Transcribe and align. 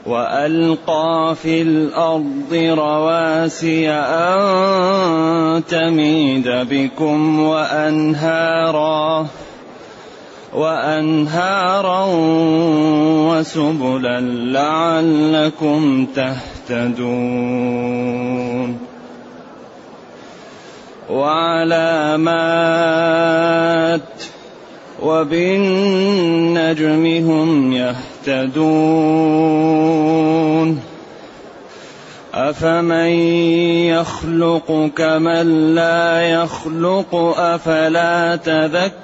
وألقى 0.06 1.36
في 1.42 1.62
الأرض 1.62 2.52
رواسي 2.52 3.90
أن 3.90 5.62
تميد 5.68 6.48
بكم 6.48 7.40
وأنهارا 7.40 9.26
وأنهارا 10.54 12.06
وسبلا 13.30 14.20
لعلكم 14.20 16.06
تهتدون. 16.16 18.37
وعلامات 21.10 22.28
وبالنجم 25.02 27.06
هم 27.06 27.72
يهتدون 28.26 29.38
أفمن 32.34 33.08
يخلق 33.88 34.90
كمن 34.96 35.74
لا 35.74 36.22
يخلق 36.22 37.14
أفلا 37.38 38.36
تذكرون 38.36 38.94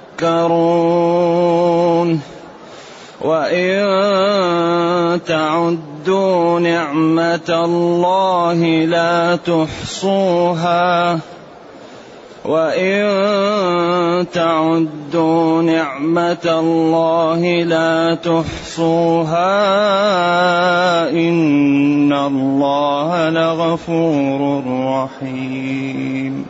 وإن 3.20 3.84
تعدوا 5.26 6.60
نعمة 6.60 7.64
الله 7.64 8.84
لا 8.84 9.36
تحصوها 9.36 11.18
وإن 12.44 14.26
تعدوا 14.32 15.62
نعمة 15.62 16.44
الله 16.44 17.62
لا 17.62 18.14
تحصوها 18.14 19.50
إن 21.10 22.12
الله 22.12 23.30
لغفور 23.30 24.62
رحيم 24.68 26.46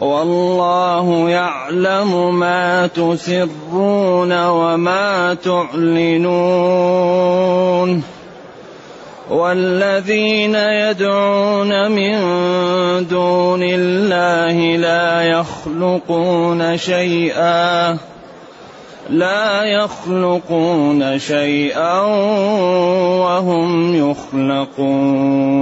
والله 0.00 1.30
يعلم 1.30 2.38
ما 2.38 2.86
تسرون 2.86 4.46
وما 4.46 5.34
تعلنون 5.34 6.62
والذين 9.32 10.54
يدعون 10.54 11.90
من 11.90 12.12
دون 13.08 13.62
الله 13.62 14.76
لا 14.76 15.22
يخلقون 15.22 16.76
شيئا 16.76 17.96
لا 19.10 19.64
يخلقون 19.64 21.18
شيئا 21.18 22.00
وهم 23.20 23.94
يخلقون. 24.10 25.52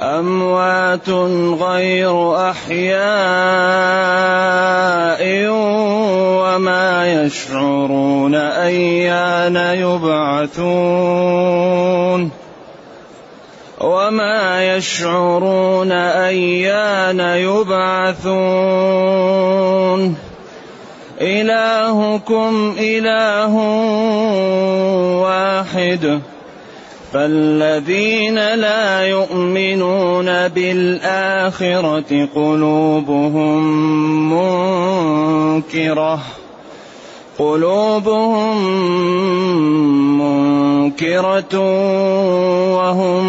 أموات 0.00 1.08
غير 1.60 2.50
أحياء 2.50 3.00
وما 6.40 7.24
يشعرون 7.24 8.34
أيان 8.34 9.56
يبعثون 9.56 11.20
وما 13.80 14.76
يشعرون 14.76 15.92
أيان 15.92 17.20
يبعثون 17.20 18.70
إلهكم 21.20 22.74
إله 22.78 23.54
واحد 25.20 26.20
فالذين 27.12 28.54
لا 28.54 29.00
يؤمنون 29.00 30.48
بالآخرة 30.48 32.28
قلوبهم 32.34 33.62
منكرة. 34.32 36.20
قلوبهم 37.38 38.56
منكرة 40.18 41.58
وهم 42.76 43.24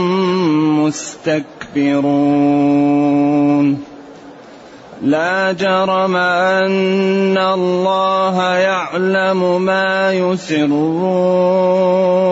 مستكبرون. 0.85 1.51
لا 5.01 5.51
جرم 5.51 6.15
أن 6.15 7.37
الله 7.37 8.55
يعلم 8.55 9.61
ما 9.61 10.13
يسرون. 10.13 12.30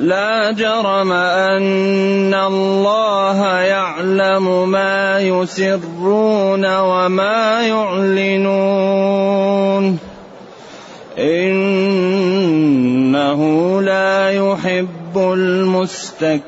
لا 0.00 0.50
جرم 0.52 1.12
أن 1.12 2.34
الله 2.34 3.60
يعلم 3.60 4.70
ما 4.70 5.20
يسرون 5.20 6.76
وما 6.78 7.62
يعلنون. 7.62 8.80
إنه 11.18 11.82
لا 13.82 14.30
يحب 14.30 15.16
المستكبرين. 15.16 16.40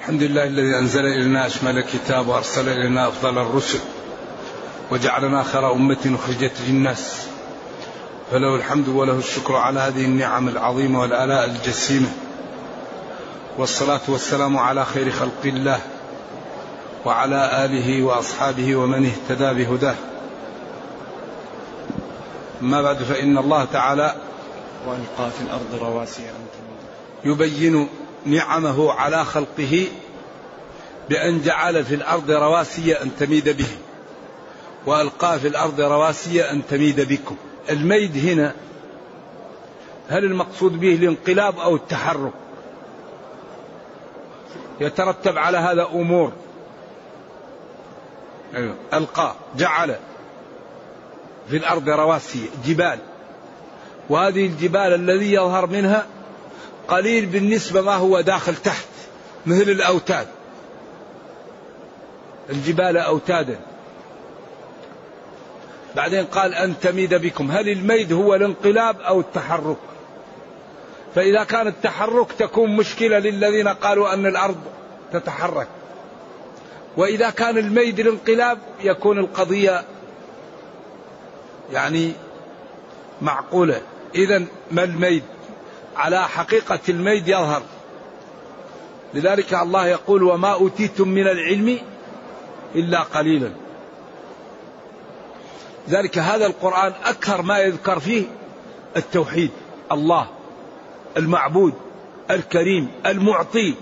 الحمد 0.00 0.22
لله 0.22 0.44
الذي 0.44 0.78
أنزل 0.78 1.06
إلينا 1.06 1.46
أشمل 1.46 1.78
الكتاب 1.78 2.28
وأرسل 2.28 2.68
إلينا 2.68 3.08
أفضل 3.08 3.38
الرسل 3.38 3.78
وجعلنا 4.90 5.42
خير 5.42 5.72
أمة 5.72 6.14
أخرجت 6.14 6.52
للناس. 6.68 7.28
فله 8.30 8.56
الحمد 8.56 8.88
وله 8.88 9.18
الشكر 9.18 9.56
على 9.56 9.80
هذه 9.80 10.04
النعم 10.04 10.48
العظيمة 10.48 11.00
والآلاء 11.00 11.44
الجسيمة. 11.44 12.08
والصلاة 13.58 14.00
والسلام 14.08 14.56
على 14.56 14.84
خير 14.84 15.10
خلق 15.10 15.42
الله 15.44 15.80
وعلى 17.04 17.64
آله 17.64 18.02
وأصحابه 18.02 18.76
ومن 18.76 19.06
اهتدى 19.06 19.64
بهداه. 19.64 19.94
ما 22.60 22.82
بعد 22.82 23.02
فإن 23.02 23.38
الله 23.38 23.64
تعالى 23.64 24.14
وألقى 24.86 25.30
في 25.30 25.42
الأرض 25.42 25.82
رواسي 25.82 26.22
أن 26.22 26.46
يبين 27.24 27.88
نعمه 28.26 28.92
على 28.92 29.24
خلقه 29.24 29.86
بأن 31.08 31.42
جعل 31.42 31.84
في 31.84 31.94
الأرض 31.94 32.30
رواسي 32.30 32.92
أن 32.92 33.10
تميد 33.18 33.48
به. 33.48 33.70
وألقى 34.86 35.40
في 35.40 35.48
الأرض 35.48 35.80
رواسي 35.80 36.50
أن 36.50 36.62
تميد 36.70 37.00
بكم. 37.00 37.36
الميد 37.70 38.16
هنا 38.16 38.54
هل 40.08 40.24
المقصود 40.24 40.80
به 40.80 40.94
الانقلاب 40.94 41.58
أو 41.58 41.76
التحرك؟ 41.76 42.32
يترتب 44.80 45.38
على 45.38 45.58
هذا 45.58 45.86
أمور. 45.86 46.32
أيوة. 48.54 48.74
ألقى 48.92 49.34
جعل 49.56 49.96
في 51.50 51.56
الأرض 51.56 51.88
رواسي 51.88 52.50
جبال. 52.66 52.98
وهذه 54.08 54.46
الجبال 54.46 54.94
الذي 54.94 55.32
يظهر 55.32 55.66
منها 55.66 56.06
قليل 56.88 57.26
بالنسبة 57.26 57.80
ما 57.80 57.94
هو 57.94 58.20
داخل 58.20 58.56
تحت 58.56 58.88
مثل 59.46 59.62
الأوتاد. 59.62 60.26
الجبال 62.50 62.96
أوتادا. 62.96 63.58
بعدين 65.98 66.24
قال 66.24 66.54
أن 66.54 66.80
تميد 66.80 67.14
بكم. 67.14 67.50
هل 67.50 67.68
الميد 67.68 68.12
هو 68.12 68.34
الانقلاب 68.34 69.00
أو 69.00 69.20
التحرك؟ 69.20 69.76
فإذا 71.14 71.44
كان 71.44 71.66
التحرك 71.66 72.32
تكون 72.32 72.76
مشكلة 72.76 73.18
للذين 73.18 73.68
قالوا 73.68 74.14
أن 74.14 74.26
الأرض 74.26 74.56
تتحرك. 75.12 75.68
وإذا 76.96 77.30
كان 77.30 77.58
الميد 77.58 78.00
الانقلاب 78.00 78.58
يكون 78.82 79.18
القضية 79.18 79.84
يعني 81.72 82.12
معقولة. 83.22 83.80
إذا 84.14 84.44
ما 84.70 84.84
الميد؟ 84.84 85.22
على 85.96 86.28
حقيقة 86.28 86.80
الميد 86.88 87.28
يظهر. 87.28 87.62
لذلك 89.14 89.54
الله 89.54 89.86
يقول 89.86 90.22
وما 90.22 90.52
أوتيتم 90.52 91.08
من 91.08 91.28
العلم 91.28 91.78
إلا 92.74 93.02
قليلا. 93.02 93.50
ذلك 95.88 96.18
هذا 96.18 96.46
القرآن 96.46 96.92
أكثر 97.04 97.42
ما 97.42 97.58
يذكر 97.58 98.00
فيه 98.00 98.24
التوحيد 98.96 99.50
الله 99.92 100.28
المعبود 101.16 101.74
الكريم 102.30 102.88
المعطي. 103.06 103.74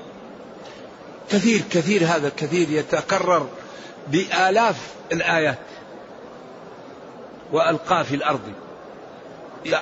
كثير 1.31 1.63
كثير 1.71 2.05
هذا 2.05 2.33
كثير 2.37 2.71
يتكرر 2.71 3.49
بآلاف 4.09 4.95
الآيات. 5.13 5.59
وألقى 7.53 8.05
في 8.05 8.15
الأرض. 8.15 8.53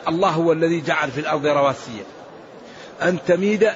الله 0.09 0.31
هو 0.31 0.53
الذي 0.53 0.81
جعل 0.81 1.11
في 1.11 1.21
الأرض 1.21 1.47
رواسيا 1.47 2.05
أن 3.03 3.19
تميد 3.27 3.71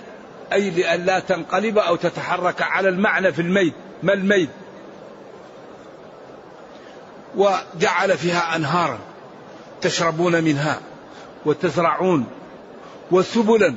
أي 0.52 0.70
لأن 0.70 1.04
لا 1.04 1.18
تنقلب 1.18 1.78
أو 1.78 1.96
تتحرك 1.96 2.62
على 2.62 2.88
المعنى 2.88 3.32
في 3.32 3.42
الميل 3.42 3.72
ما 4.02 4.12
الميل 4.12 4.48
وجعل 7.36 8.18
فيها 8.18 8.56
أنهارا 8.56 8.98
تشربون 9.80 10.44
منها 10.44 10.80
وتزرعون 11.46 12.26
وسبلا 13.10 13.74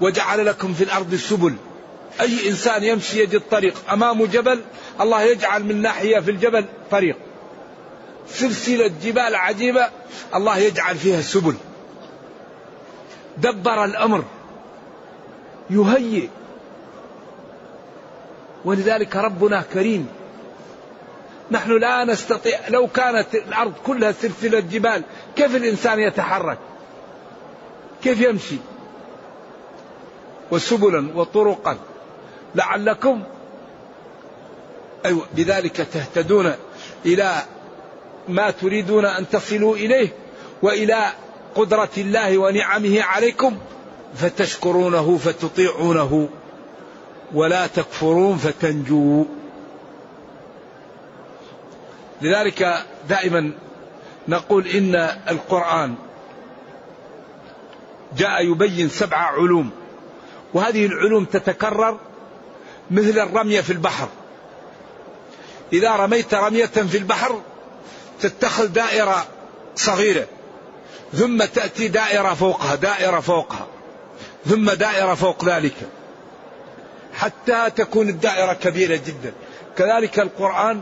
وجعل 0.00 0.46
لكم 0.46 0.74
في 0.74 0.84
الأرض 0.84 1.14
سبل 1.14 1.54
أي 2.20 2.48
إنسان 2.48 2.84
يمشي 2.84 3.20
يجد 3.20 3.42
طريق. 3.50 3.74
أمامه 3.92 4.26
جبل 4.26 4.60
الله 5.00 5.22
يجعل 5.22 5.64
من 5.64 5.82
ناحية 5.82 6.20
في 6.20 6.30
الجبل 6.30 6.64
طريق. 6.90 7.16
سلسلة 8.28 8.90
جبال 9.04 9.34
عجيبة 9.34 9.88
الله 10.34 10.58
يجعل 10.58 10.96
فيها 10.96 11.20
سبل. 11.20 11.54
دبر 13.36 13.84
الأمر. 13.84 14.24
يهيئ. 15.70 16.28
ولذلك 18.64 19.16
ربنا 19.16 19.64
كريم 19.72 20.08
نحن 21.50 21.78
لا 21.78 22.04
نستطيع 22.04 22.58
لو 22.68 22.86
كانت 22.86 23.34
الأرض 23.34 23.72
كلها 23.86 24.12
سلسلة 24.12 24.60
جبال 24.60 25.02
كيف 25.36 25.56
الإنسان 25.56 26.00
يتحرك؟ 26.00 26.58
كيف 28.02 28.20
يمشي؟ 28.20 28.56
وسبلا 30.50 31.08
وطرقا. 31.14 31.76
لعلكم 32.54 33.22
أيوة 35.04 35.26
بذلك 35.36 35.76
تهتدون 35.76 36.52
إلى 37.06 37.42
ما 38.28 38.50
تريدون 38.50 39.04
أن 39.04 39.28
تصلوا 39.28 39.76
إليه 39.76 40.08
وإلى 40.62 41.06
قدرة 41.54 41.90
الله 41.98 42.38
ونعمه 42.38 43.02
عليكم 43.02 43.58
فتشكرونه 44.14 45.16
فتطيعونه 45.16 46.28
ولا 47.34 47.66
تكفرون 47.66 48.36
فتنجوا. 48.36 49.24
لذلك 52.22 52.84
دائما 53.08 53.52
نقول 54.28 54.66
إن 54.66 54.94
القرآن 55.28 55.94
جاء 58.16 58.44
يبين 58.44 58.88
سبع 58.88 59.16
علوم 59.16 59.70
وهذه 60.54 60.86
العلوم 60.86 61.24
تتكرر 61.24 61.98
مثل 62.90 63.18
الرمية 63.18 63.60
في 63.60 63.72
البحر. 63.72 64.08
إذا 65.72 65.96
رميت 65.96 66.34
رمية 66.34 66.66
في 66.66 66.98
البحر 66.98 67.40
تتخذ 68.20 68.66
دائرة 68.66 69.26
صغيرة 69.76 70.26
ثم 71.12 71.44
تأتي 71.44 71.88
دائرة 71.88 72.34
فوقها 72.34 72.74
دائرة 72.74 73.20
فوقها 73.20 73.66
ثم 74.46 74.70
دائرة 74.70 75.14
فوق 75.14 75.44
ذلك 75.44 75.76
حتى 77.14 77.70
تكون 77.76 78.08
الدائرة 78.08 78.52
كبيرة 78.52 78.96
جدا. 78.96 79.32
كذلك 79.76 80.18
القرآن 80.18 80.80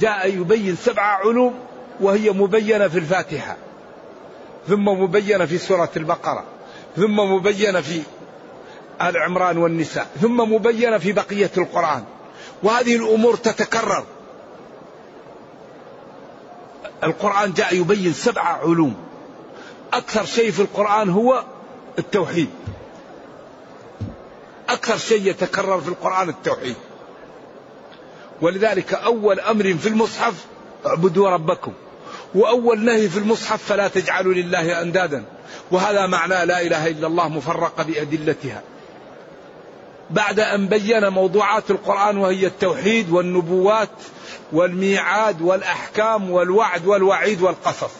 جاء 0.00 0.28
يبين 0.28 0.76
سبع 0.76 1.02
علوم 1.02 1.54
وهي 2.00 2.30
مبينة 2.30 2.88
في 2.88 2.98
الفاتحة 2.98 3.56
ثم 4.68 4.84
مبينة 4.84 5.46
في 5.46 5.58
سورة 5.58 5.90
البقرة 5.96 6.44
ثم 6.96 7.16
مبينة 7.16 7.80
في 7.80 8.02
آل 9.02 9.16
عمران 9.16 9.58
والنساء 9.58 10.06
ثم 10.20 10.52
مبينة 10.52 10.98
في 10.98 11.12
بقية 11.12 11.50
القرآن. 11.56 12.04
وهذه 12.62 12.96
الأمور 12.96 13.36
تتكرر. 13.36 14.04
القرآن 17.04 17.52
جاء 17.52 17.74
يبين 17.74 18.12
سبع 18.12 18.42
علوم. 18.42 18.94
أكثر 19.92 20.24
شيء 20.24 20.50
في 20.50 20.60
القرآن 20.62 21.10
هو 21.10 21.44
التوحيد. 21.98 22.50
أكثر 24.68 24.96
شيء 24.96 25.26
يتكرر 25.26 25.80
في 25.80 25.88
القرآن 25.88 26.28
التوحيد. 26.28 26.76
ولذلك 28.42 28.94
أول 28.94 29.40
أمر 29.40 29.74
في 29.74 29.88
المصحف 29.88 30.34
اعبدوا 30.86 31.30
ربكم 31.30 31.72
وأول 32.34 32.84
نهي 32.84 33.08
في 33.08 33.18
المصحف 33.18 33.62
فلا 33.62 33.88
تجعلوا 33.88 34.34
لله 34.34 34.82
أندادا 34.82 35.24
وهذا 35.70 36.06
معنى 36.06 36.46
لا 36.46 36.62
إله 36.62 36.86
إلا 36.86 37.06
الله 37.06 37.28
مفرقة 37.28 37.82
بأدلتها. 37.82 38.62
بعد 40.10 40.40
أن 40.40 40.66
بين 40.66 41.08
موضوعات 41.08 41.70
القرآن 41.70 42.18
وهي 42.18 42.46
التوحيد 42.46 43.10
والنبوات 43.10 43.88
والميعاد 44.52 45.42
والأحكام 45.42 46.30
والوعد 46.30 46.86
والوعيد 46.86 47.42
والقصص. 47.42 47.92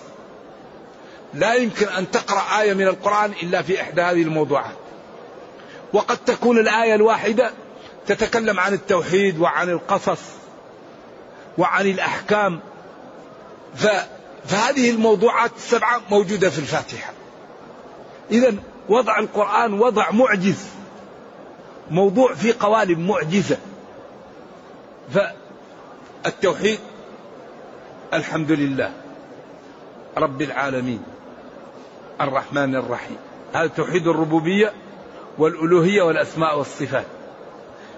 لا 1.34 1.54
يمكن 1.54 1.88
أن 1.88 2.10
تقرأ 2.10 2.60
آية 2.60 2.74
من 2.74 2.88
القرآن 2.88 3.32
إلا 3.42 3.62
في 3.62 3.80
إحدى 3.80 4.02
هذه 4.02 4.22
الموضوعات. 4.22 4.76
وقد 5.92 6.18
تكون 6.26 6.58
الآية 6.58 6.94
الواحدة 6.94 7.50
تتكلم 8.08 8.60
عن 8.60 8.72
التوحيد 8.72 9.38
وعن 9.38 9.68
القصص 9.68 10.20
وعن 11.58 11.86
الأحكام. 11.86 12.60
ف... 13.74 13.86
فهذه 14.46 14.90
الموضوعات 14.90 15.50
السبعة 15.56 16.00
موجودة 16.10 16.50
في 16.50 16.58
الفاتحة. 16.58 17.12
إذا 18.30 18.54
وضع 18.88 19.18
القرآن 19.18 19.80
وضع 19.80 20.10
معجز. 20.10 20.66
موضوع 21.90 22.34
في 22.34 22.52
قوالب 22.52 22.98
معجزة. 22.98 23.58
فالتوحيد 26.24 26.78
الحمد 28.14 28.52
لله 28.52 28.92
رب 30.16 30.42
العالمين 30.42 31.02
الرحمن 32.20 32.76
الرحيم. 32.76 33.16
هذا 33.54 33.66
توحيد 33.66 34.06
الربوبية 34.06 34.72
والألوهية 35.38 36.02
والأسماء 36.02 36.58
والصفات. 36.58 37.17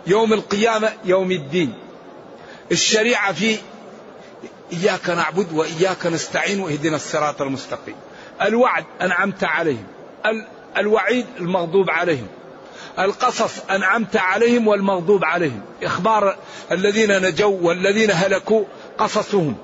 يوم 0.06 0.32
القيامة 0.32 0.92
يوم 1.04 1.32
الدين. 1.32 1.74
الشريعة 2.72 3.32
في 3.32 3.56
إياك 4.72 5.10
نعبد 5.10 5.52
وإياك 5.52 6.06
نستعين 6.06 6.60
واهدنا 6.60 6.96
الصراط 6.96 7.42
المستقيم. 7.42 7.94
الوعد 8.42 8.84
أنعمت 9.00 9.44
عليهم. 9.44 9.86
الوعيد 10.76 11.26
المغضوب 11.40 11.90
عليهم. 11.90 12.26
القصص 12.98 13.52
أنعمت 13.70 14.16
عليهم 14.16 14.68
والمغضوب 14.68 15.24
عليهم. 15.24 15.60
إخبار 15.82 16.36
الذين 16.72 17.22
نجوا 17.22 17.58
والذين 17.62 18.10
هلكوا 18.10 18.64
قصصهم. 18.98 19.54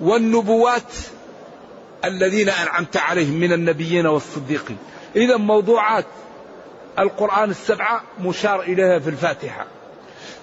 والنبوات 0.00 0.92
الذين 2.04 2.48
أنعمت 2.48 2.96
عليهم 2.96 3.34
من 3.34 3.52
النبيين 3.52 4.06
والصديقين. 4.06 4.78
إذا 5.16 5.36
موضوعات 5.36 6.06
القرآن 6.98 7.50
السبعة 7.50 8.02
مشار 8.20 8.60
إليها 8.60 8.98
في 8.98 9.10
الفاتحة. 9.10 9.66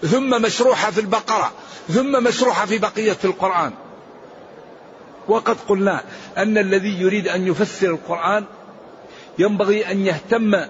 ثم 0.01 0.41
مشروحة 0.41 0.91
في 0.91 1.01
البقرة. 1.01 1.51
ثم 1.89 2.23
مشروحة 2.23 2.65
في 2.65 2.77
بقية 2.77 3.17
القرآن. 3.23 3.71
وقد 5.27 5.57
قلنا 5.67 6.03
أن 6.37 6.57
الذي 6.57 7.01
يريد 7.01 7.27
أن 7.27 7.47
يفسر 7.47 7.87
القرآن 7.87 8.45
ينبغي 9.39 9.91
أن 9.91 10.05
يهتم 10.05 10.65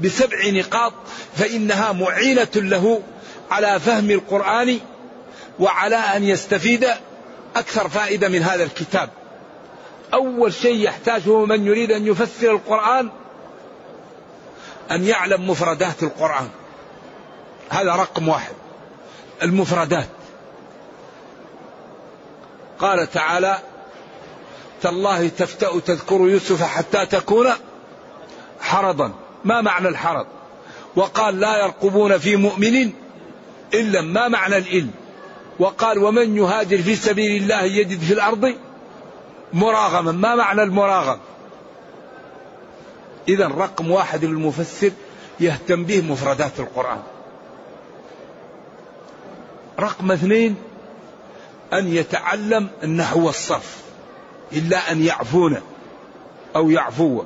بسبع 0.00 0.38
نقاط 0.46 0.92
فإنها 1.36 1.92
معينة 1.92 2.48
له 2.56 3.02
على 3.50 3.80
فهم 3.80 4.10
القرآن 4.10 4.78
وعلى 5.58 5.96
أن 5.96 6.24
يستفيد 6.24 6.86
أكثر 7.56 7.88
فائدة 7.88 8.28
من 8.28 8.42
هذا 8.42 8.64
الكتاب. 8.64 9.10
أول 10.14 10.52
شيء 10.52 10.84
يحتاجه 10.84 11.44
من 11.44 11.66
يريد 11.66 11.90
أن 11.90 12.06
يفسر 12.06 12.50
القرآن 12.50 13.10
أن 14.90 15.04
يعلم 15.04 15.50
مفردات 15.50 16.02
القرآن. 16.02 16.48
هذا 17.68 17.92
رقم 17.92 18.28
واحد. 18.28 18.52
المفردات. 19.42 20.08
قال 22.78 23.10
تعالى 23.10 23.58
تالله 24.82 25.28
تفتأ 25.28 25.80
تذكر 25.80 26.14
يوسف 26.14 26.62
حتى 26.62 27.06
تكون 27.06 27.48
حرضا. 28.60 29.12
ما 29.44 29.60
معنى 29.60 29.88
الحرض؟ 29.88 30.26
وقال 30.96 31.40
لا 31.40 31.64
يرقبون 31.64 32.18
في 32.18 32.36
مؤمن 32.36 32.92
إلا 33.74 34.00
ما 34.00 34.28
معنى 34.28 34.56
الإل 34.56 34.86
وقال 35.58 35.98
ومن 35.98 36.36
يهاجر 36.36 36.82
في 36.82 36.96
سبيل 36.96 37.42
الله 37.42 37.62
يجد 37.62 38.00
في 38.00 38.12
الأرض 38.12 38.54
مراغما. 39.52 40.12
ما 40.12 40.34
معنى 40.34 40.62
المراغم؟ 40.62 41.18
إذا 43.28 43.48
رقم 43.48 43.90
واحد 43.90 44.24
للمفسر 44.24 44.90
يهتم 45.40 45.84
به 45.84 46.00
مفردات 46.00 46.60
القرآن. 46.60 46.98
رقم 49.80 50.12
اثنين 50.12 50.56
أن 51.72 51.94
يتعلم 51.94 52.68
النحو 52.82 53.26
والصرف 53.26 53.76
إلا 54.52 54.92
أن 54.92 55.02
يعفون 55.02 55.60
أو 56.56 56.70
يعفو. 56.70 57.22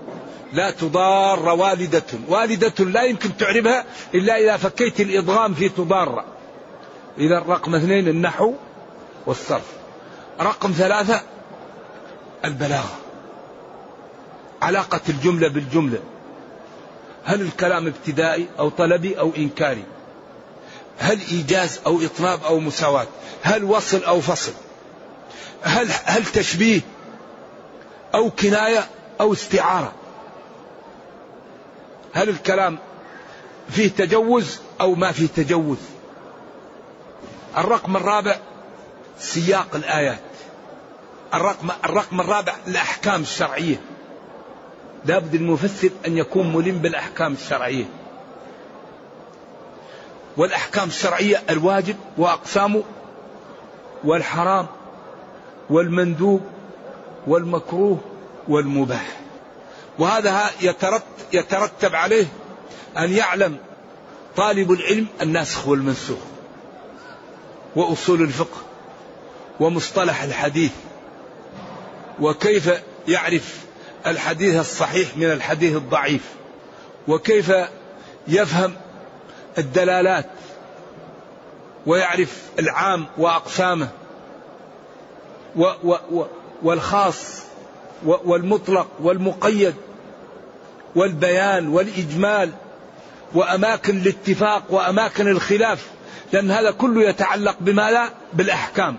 لا 0.52 0.70
تضار 0.70 1.48
والدة 1.48 2.02
والدة 2.28 2.84
لا 2.84 3.02
يمكن 3.02 3.36
تعربها 3.36 3.84
إلا 4.14 4.36
إذا 4.36 4.56
فكيت 4.56 5.00
الإضغام 5.00 5.54
في 5.54 5.68
تضار. 5.68 6.24
إذا 7.18 7.38
رقم 7.38 7.74
اثنين 7.74 8.08
النحو 8.08 8.54
والصرف. 9.26 9.72
رقم 10.40 10.72
ثلاثة 10.72 11.22
البلاغة. 12.44 13.03
علاقة 14.64 15.00
الجملة 15.09 15.49
بالجملة. 15.49 15.99
هل 17.25 17.40
الكلام 17.40 17.87
ابتدائي 17.87 18.49
أو 18.59 18.68
طلبي 18.68 19.18
أو 19.18 19.33
إنكاري؟ 19.37 19.85
هل 20.99 21.21
إيجاز 21.33 21.80
أو 21.87 22.00
إطناب 22.00 22.44
أو 22.44 22.61
مساواة؟ 22.61 23.06
هل 23.42 23.64
وصل 23.64 24.04
أو 24.04 24.21
فصل؟ 24.21 24.52
هل, 25.62 25.88
هل 26.04 26.25
تشبيه 26.25 26.80
أو 28.14 28.30
كناية 28.30 28.88
أو 29.21 29.33
استعارة؟ 29.33 29.92
هل 32.12 32.28
الكلام 32.28 32.78
فيه 33.71 33.88
تجوز 33.88 34.61
أو 34.80 34.94
ما 34.94 35.12
فيه 35.12 35.26
تجوز؟ 35.26 35.78
الرقم 37.56 37.97
الرابع 37.97 38.38
سياق 39.18 39.68
الآيات. 39.75 40.21
الرقم, 41.35 41.71
الرقم 41.85 42.21
الرابع 42.21 42.54
الأحكام 42.66 43.23
الشرعية. 43.23 43.80
لابد 45.04 45.34
المفسر 45.34 45.90
أن 46.06 46.18
يكون 46.18 46.52
ملم 46.52 46.78
بالأحكام 46.78 47.32
الشرعية. 47.32 47.84
والأحكام 50.37 50.88
الشرعية 50.88 51.42
الواجب 51.50 51.96
وأقسامه 52.18 52.82
والحرام 54.04 54.66
والمندوب 55.70 56.40
والمكروه 57.26 57.99
والمباح. 58.49 59.16
وهذا 59.99 60.50
يترتب 61.32 61.94
عليه 61.94 62.26
أن 62.99 63.12
يعلم 63.12 63.56
طالب 64.37 64.73
العلم 64.73 65.06
الناسخ 65.23 65.68
والمنسوخ 65.68 66.18
وأصول 67.76 68.23
الفقه 68.23 68.58
ومصطلح 69.61 70.23
الحديث 70.23 70.73
وكيف 72.20 72.70
يعرف 73.08 73.64
الحديث 74.06 74.61
الصحيح 74.61 75.16
من 75.16 75.32
الحديث 75.32 75.76
الضعيف. 75.76 76.23
وكيف 77.08 77.52
يفهم 78.28 78.73
الدلالات 79.58 80.26
ويعرف 81.87 82.42
العام 82.58 83.06
وأقسامه 83.18 83.88
و 85.56 85.64
و 85.84 85.96
و 86.11 86.25
والخاص 86.62 87.42
والمطلق 88.04 88.88
والمقيد 89.00 89.75
والبيان 90.94 91.68
والإجمال 91.68 92.50
وأماكن 93.34 93.96
الاتفاق 93.96 94.62
وأماكن 94.70 95.28
الخلاف 95.28 95.87
لأن 96.32 96.50
هذا 96.50 96.70
كله 96.70 97.02
يتعلق 97.02 97.56
بما 97.61 97.90
لا 97.90 98.11
بالأحكام. 98.32 98.96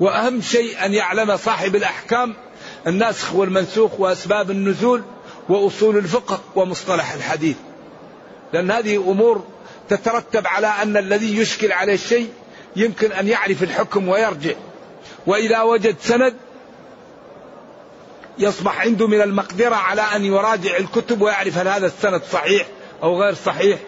وأهم 0.00 0.40
شيء 0.40 0.84
أن 0.84 0.94
يعلم 0.94 1.36
صاحب 1.36 1.76
الأحكام 1.76 2.34
الناسخ 2.86 3.34
والمنسوخ 3.34 4.00
وأسباب 4.00 4.50
النزول 4.50 5.02
وأصول 5.48 5.96
الفقه 5.96 6.40
ومصطلح 6.54 7.12
الحديث. 7.12 7.56
لأن 8.52 8.70
هذه 8.70 8.96
أمور 8.96 9.44
تترتب 9.88 10.46
على 10.46 10.66
أن 10.66 10.96
الذي 10.96 11.38
يشكل 11.38 11.72
عليه 11.72 11.94
الشيء 11.94 12.28
يمكن 12.76 13.12
أن 13.12 13.28
يعرف 13.28 13.62
الحكم 13.62 14.08
ويرجع. 14.08 14.54
وإذا 15.26 15.62
وجد 15.62 15.96
سند 16.00 16.34
يصبح 18.38 18.80
عنده 18.80 19.06
من 19.06 19.20
المقدرة 19.20 19.74
على 19.74 20.02
أن 20.02 20.24
يراجع 20.24 20.76
الكتب 20.76 21.20
ويعرف 21.20 21.58
هل 21.58 21.68
هذا 21.68 21.86
السند 21.86 22.22
صحيح 22.32 22.66
أو 23.02 23.22
غير 23.22 23.34
صحيح. 23.34 23.78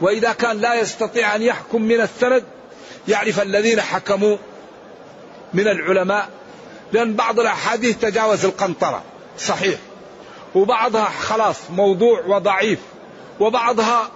وإذا 0.00 0.32
كان 0.32 0.58
لا 0.58 0.74
يستطيع 0.80 1.36
أن 1.36 1.42
يحكم 1.42 1.82
من 1.82 2.00
السند 2.00 2.44
يعرف 3.08 3.40
الذين 3.40 3.80
حكموا 3.80 4.36
من 5.54 5.68
العلماء 5.68 6.28
لأن 6.94 7.14
بعض 7.14 7.40
الأحاديث 7.40 7.98
تجاوز 7.98 8.44
القنطرة. 8.44 9.02
صحيح. 9.38 9.78
وبعضها 10.54 11.04
خلاص 11.04 11.56
موضوع 11.70 12.26
وضعيف. 12.26 12.78
وبعضها 13.40 14.10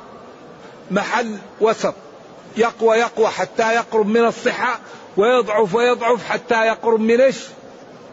محل 0.90 1.38
وسط. 1.60 1.94
يقوى 2.56 2.96
يقوى 2.96 3.26
حتى 3.26 3.74
يقرب 3.74 4.06
من 4.06 4.24
الصحة 4.24 4.78
ويضعف 5.16 5.74
ويضعف 5.74 6.24
حتى 6.28 6.66
يقرب 6.66 7.00
من 7.00 7.20
إيش؟ 7.20 7.36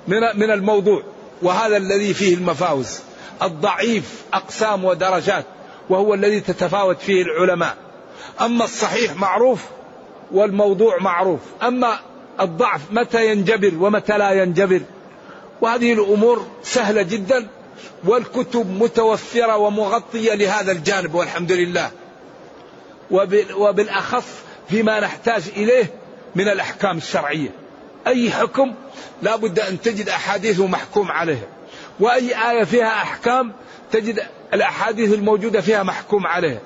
من 0.07 0.19
من 0.35 0.51
الموضوع. 0.51 1.03
وهذا 1.41 1.77
الذي 1.77 2.13
فيه 2.13 2.33
المفاوز. 2.33 2.99
الضعيف 3.41 4.23
أقسام 4.33 4.85
ودرجات 4.85 5.45
وهو 5.89 6.13
الذي 6.13 6.39
تتفاوت 6.39 6.99
فيه 6.99 7.21
العلماء. 7.21 7.77
أما 8.41 8.63
الصحيح 8.63 9.15
معروف 9.15 9.63
والموضوع 10.31 10.97
معروف. 10.99 11.39
أما 11.63 11.99
الضعف 12.39 12.81
متى 12.91 13.31
ينجبر 13.31 13.73
ومتى 13.79 14.17
لا 14.17 14.31
ينجبر. 14.31 14.81
وهذه 15.61 15.93
الأمور 15.93 16.47
سهلة 16.63 17.01
جدا 17.01 17.47
والكتب 18.03 18.81
متوفرة 18.81 19.57
ومغطية 19.57 20.33
لهذا 20.33 20.71
الجانب 20.71 21.15
والحمد 21.15 21.51
لله. 21.51 21.91
وبالأخص 23.55 24.25
فيما 24.69 24.99
نحتاج 24.99 25.43
إليه 25.55 25.93
من 26.35 26.47
الأحكام 26.47 26.97
الشرعية. 26.97 27.49
أي 28.07 28.31
حكم؟ 28.31 28.73
لا 29.21 29.35
بد 29.35 29.59
أن 29.59 29.81
تجد 29.81 30.09
احاديث 30.09 30.59
محكوم 30.59 31.11
عليها 31.11 31.47
وأي 31.99 32.51
آية 32.51 32.63
فيها 32.63 32.87
أحكام 32.87 33.53
تجد 33.91 34.23
الأحاديث 34.53 35.13
الموجودة 35.13 35.61
فيها 35.61 35.83
محكوم 35.83 36.27
عليها 36.27 36.59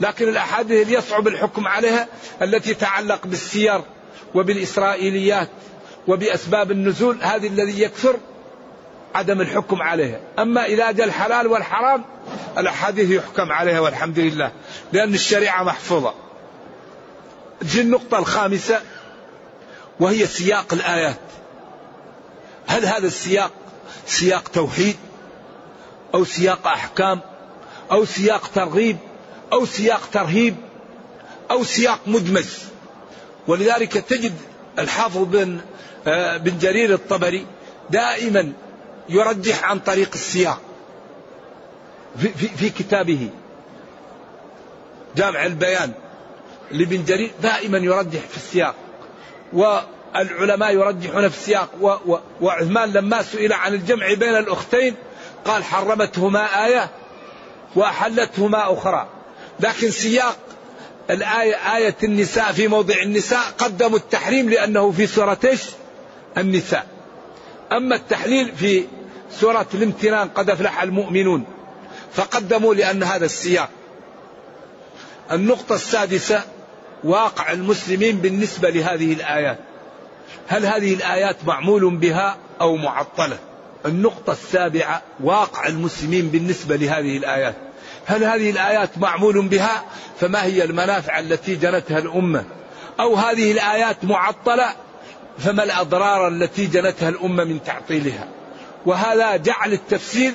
لكن 0.00 0.28
الأحاديث 0.28 0.82
اللي 0.82 0.98
يصعب 0.98 1.28
الحكم 1.28 1.68
عليها 1.68 2.08
التي 2.42 2.74
تتعلق 2.74 3.26
بالسير. 3.26 3.80
وبالإسرائيليات 4.34 5.48
وبأسباب 6.08 6.70
النزول 6.70 7.18
هذه 7.22 7.46
الذي 7.46 7.82
يكثر 7.82 8.16
عدم 9.14 9.40
الحكم 9.40 9.82
عليها. 9.82 10.20
أما 10.38 10.64
إذا 10.64 10.90
جاء 10.90 11.06
الحلال 11.06 11.46
والحرام 11.46 12.04
الأحاديث 12.58 13.10
يحكم 13.10 13.52
عليها 13.52 13.80
والحمد 13.80 14.18
لله 14.18 14.52
لأن 14.92 15.14
الشريعة 15.14 15.62
محفوظة. 15.62 16.14
تجي 17.60 17.80
النقطة 17.80 18.18
الخامسة 18.18 18.80
وهي 20.00 20.26
سياق 20.26 20.72
الآيات. 20.72 21.18
هل 22.66 22.86
هذا 22.86 23.06
السياق 23.06 23.52
سياق 24.06 24.48
توحيد 24.48 24.96
أو 26.14 26.24
سياق 26.24 26.66
أحكام 26.66 27.20
أو 27.92 28.04
سياق 28.04 28.50
ترغيب 28.54 28.96
أو 29.52 29.66
سياق 29.66 30.08
ترهيب 30.12 30.56
أو 31.50 31.64
سياق 31.64 32.00
مدمج؟ 32.06 32.46
ولذلك 33.50 33.92
تجد 33.92 34.32
الحافظ 34.78 35.18
بن 35.18 35.60
آه، 36.06 36.36
بن 36.36 36.58
جرير 36.58 36.94
الطبري 36.94 37.46
دائما 37.90 38.52
يرجح 39.08 39.64
عن 39.64 39.78
طريق 39.78 40.10
السياق 40.14 40.60
في, 42.18 42.28
في, 42.28 42.48
في 42.48 42.70
كتابه. 42.70 43.30
جامع 45.16 45.46
البيان 45.46 45.92
لابن 46.70 47.04
جرير 47.04 47.30
دائما 47.42 47.78
يرجح 47.78 48.20
في 48.20 48.36
السياق 48.36 48.74
والعلماء 49.52 50.72
يرجحون 50.72 51.28
في 51.28 51.36
السياق 51.36 51.68
و 51.80 51.88
و 52.06 52.18
وعثمان 52.40 52.92
لما 52.92 53.22
سئل 53.22 53.52
عن 53.52 53.74
الجمع 53.74 54.14
بين 54.14 54.36
الأختين 54.36 54.94
قال 55.44 55.64
حرمتهما 55.64 56.66
آية 56.66 56.90
وأحلتهما 57.76 58.72
أخرى. 58.72 59.08
لكن 59.60 59.90
سياق 59.90 60.38
الآية 61.10 61.76
آية 61.76 61.96
النساء 62.02 62.52
في 62.52 62.68
موضع 62.68 62.94
النساء 63.02 63.42
قدموا 63.58 63.98
التحريم 63.98 64.50
لأنه 64.50 64.90
في 64.90 65.06
سورة 65.06 65.38
إيش؟ 65.44 65.62
النساء. 66.38 66.86
أما 67.72 67.96
التحليل 67.96 68.52
في 68.56 68.84
سورة 69.30 69.66
الامتنان 69.74 70.28
قد 70.28 70.50
أفلح 70.50 70.82
المؤمنون 70.82 71.44
فقدموا 72.12 72.74
لأن 72.74 73.02
هذا 73.02 73.24
السياق. 73.24 73.68
النقطة 75.32 75.74
السادسة 75.74 76.42
واقع 77.04 77.52
المسلمين 77.52 78.16
بالنسبة 78.16 78.70
لهذه 78.70 79.12
الآيات. 79.12 79.58
هل 80.48 80.66
هذه 80.66 80.94
الآيات 80.94 81.36
معمول 81.46 81.96
بها 81.96 82.36
أو 82.60 82.76
معطلة؟ 82.76 83.38
النقطة 83.86 84.32
السابعة 84.32 85.02
واقع 85.20 85.66
المسلمين 85.66 86.28
بالنسبة 86.28 86.76
لهذه 86.76 87.16
الآيات. 87.16 87.69
هل 88.06 88.24
هذه 88.24 88.50
الآيات 88.50 88.98
معمول 88.98 89.48
بها؟ 89.48 89.84
فما 90.20 90.44
هي 90.44 90.64
المنافع 90.64 91.18
التي 91.18 91.56
جنتها 91.56 91.98
الأمة؟ 91.98 92.44
أو 93.00 93.14
هذه 93.14 93.52
الآيات 93.52 94.04
معطلة؟ 94.04 94.68
فما 95.38 95.62
الأضرار 95.62 96.28
التي 96.28 96.66
جنتها 96.66 97.08
الأمة 97.08 97.44
من 97.44 97.62
تعطيلها؟ 97.62 98.28
وهذا 98.86 99.36
جعل 99.36 99.72
التفسير 99.72 100.32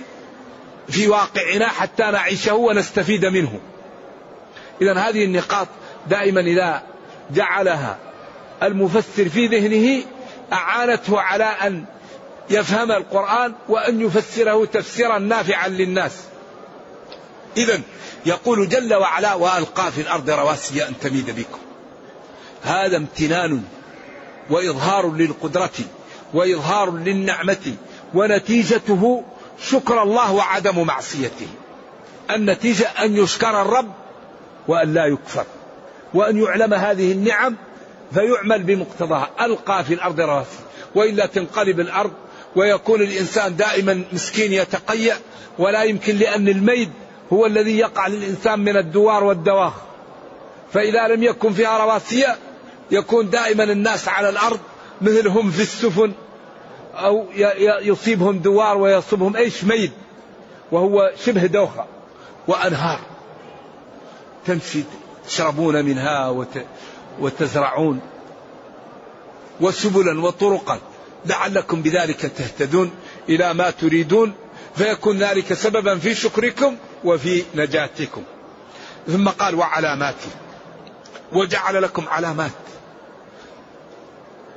في 0.89 1.07
واقعنا 1.07 1.67
حتى 1.67 2.03
نعيشه 2.03 2.53
ونستفيد 2.53 3.25
منه. 3.25 3.59
إذا 4.81 4.93
هذه 4.93 5.25
النقاط 5.25 5.67
دائما 6.09 6.41
إذا 6.41 6.81
جعلها 7.31 7.97
المفسر 8.63 9.29
في 9.29 9.47
ذهنه 9.47 10.03
أعانته 10.53 11.21
على 11.21 11.43
أن 11.43 11.85
يفهم 12.49 12.91
القرآن 12.91 13.53
وأن 13.69 14.01
يفسره 14.01 14.65
تفسيرا 14.65 15.19
نافعا 15.19 15.67
للناس. 15.67 16.23
إذا 17.57 17.81
يقول 18.25 18.69
جل 18.69 18.93
وعلا 18.93 19.33
وألقى 19.33 19.91
في 19.91 20.01
الأرض 20.01 20.29
رواسي 20.29 20.87
أن 20.87 20.93
تميد 21.01 21.29
بكم. 21.29 21.59
هذا 22.63 22.97
امتنان 22.97 23.63
وإظهار 24.49 25.11
للقدرة 25.11 25.71
وإظهار 26.33 26.91
للنعمة 26.91 27.75
ونتيجته 28.13 29.23
شكر 29.61 30.03
الله 30.03 30.31
وعدم 30.31 30.83
معصيته. 30.83 31.47
النتيجة 32.31 32.85
أن 32.85 33.15
يشكر 33.17 33.61
الرب 33.61 33.91
وأن 34.67 34.93
لا 34.93 35.05
يكفر. 35.05 35.45
وأن 36.13 36.43
يعلم 36.43 36.73
هذه 36.73 37.11
النعم 37.11 37.55
فيعمل 38.13 38.63
بمقتضاها. 38.63 39.29
ألقى 39.41 39.83
في 39.83 39.93
الأرض 39.93 40.19
رواسي. 40.19 40.65
وإلا 40.95 41.25
تنقلب 41.25 41.79
الأرض 41.79 42.11
ويكون 42.55 43.01
الإنسان 43.01 43.55
دائما 43.55 44.03
مسكين 44.13 44.53
يتقيأ 44.53 45.17
ولا 45.59 45.83
يمكن 45.83 46.15
لأن 46.15 46.47
الميد 46.47 46.91
هو 47.33 47.45
الذي 47.45 47.77
يقع 47.77 48.07
للإنسان 48.07 48.59
من 48.59 48.77
الدوار 48.77 49.23
والدواخ 49.23 49.73
فإذا 50.73 51.07
لم 51.07 51.23
يكن 51.23 51.53
فيها 51.53 51.77
رواسية 51.77 52.37
يكون 52.91 53.29
دائما 53.29 53.63
الناس 53.63 54.07
على 54.07 54.29
الأرض 54.29 54.59
مثلهم 55.01 55.51
في 55.51 55.61
السفن 55.61 56.11
أو 56.93 57.25
يصيبهم 57.81 58.39
دوار 58.39 58.77
ويصيبهم 58.77 59.35
أيش؟ 59.35 59.63
ميد 59.63 59.91
وهو 60.71 61.11
شبه 61.25 61.45
دوخة 61.45 61.85
وأنهار. 62.47 62.99
تمشي 64.45 64.83
تشربون 65.27 65.85
منها 65.85 66.45
وتزرعون. 67.19 67.99
وسبلا 69.61 70.21
وطرقا. 70.21 70.79
لعلكم 71.25 71.81
بذلك 71.81 72.21
تهتدون 72.21 72.91
إلى 73.29 73.53
ما 73.53 73.69
تريدون. 73.69 74.33
فيكون 74.75 75.17
ذلك 75.17 75.53
سببا 75.53 75.97
في 75.97 76.15
شكركم. 76.15 76.75
وفي 77.05 77.43
نجاتكم. 77.55 78.23
ثم 79.07 79.29
قال 79.29 79.55
وعلامات. 79.55 80.15
وجعل 81.33 81.81
لكم 81.81 82.07
علامات. 82.07 82.51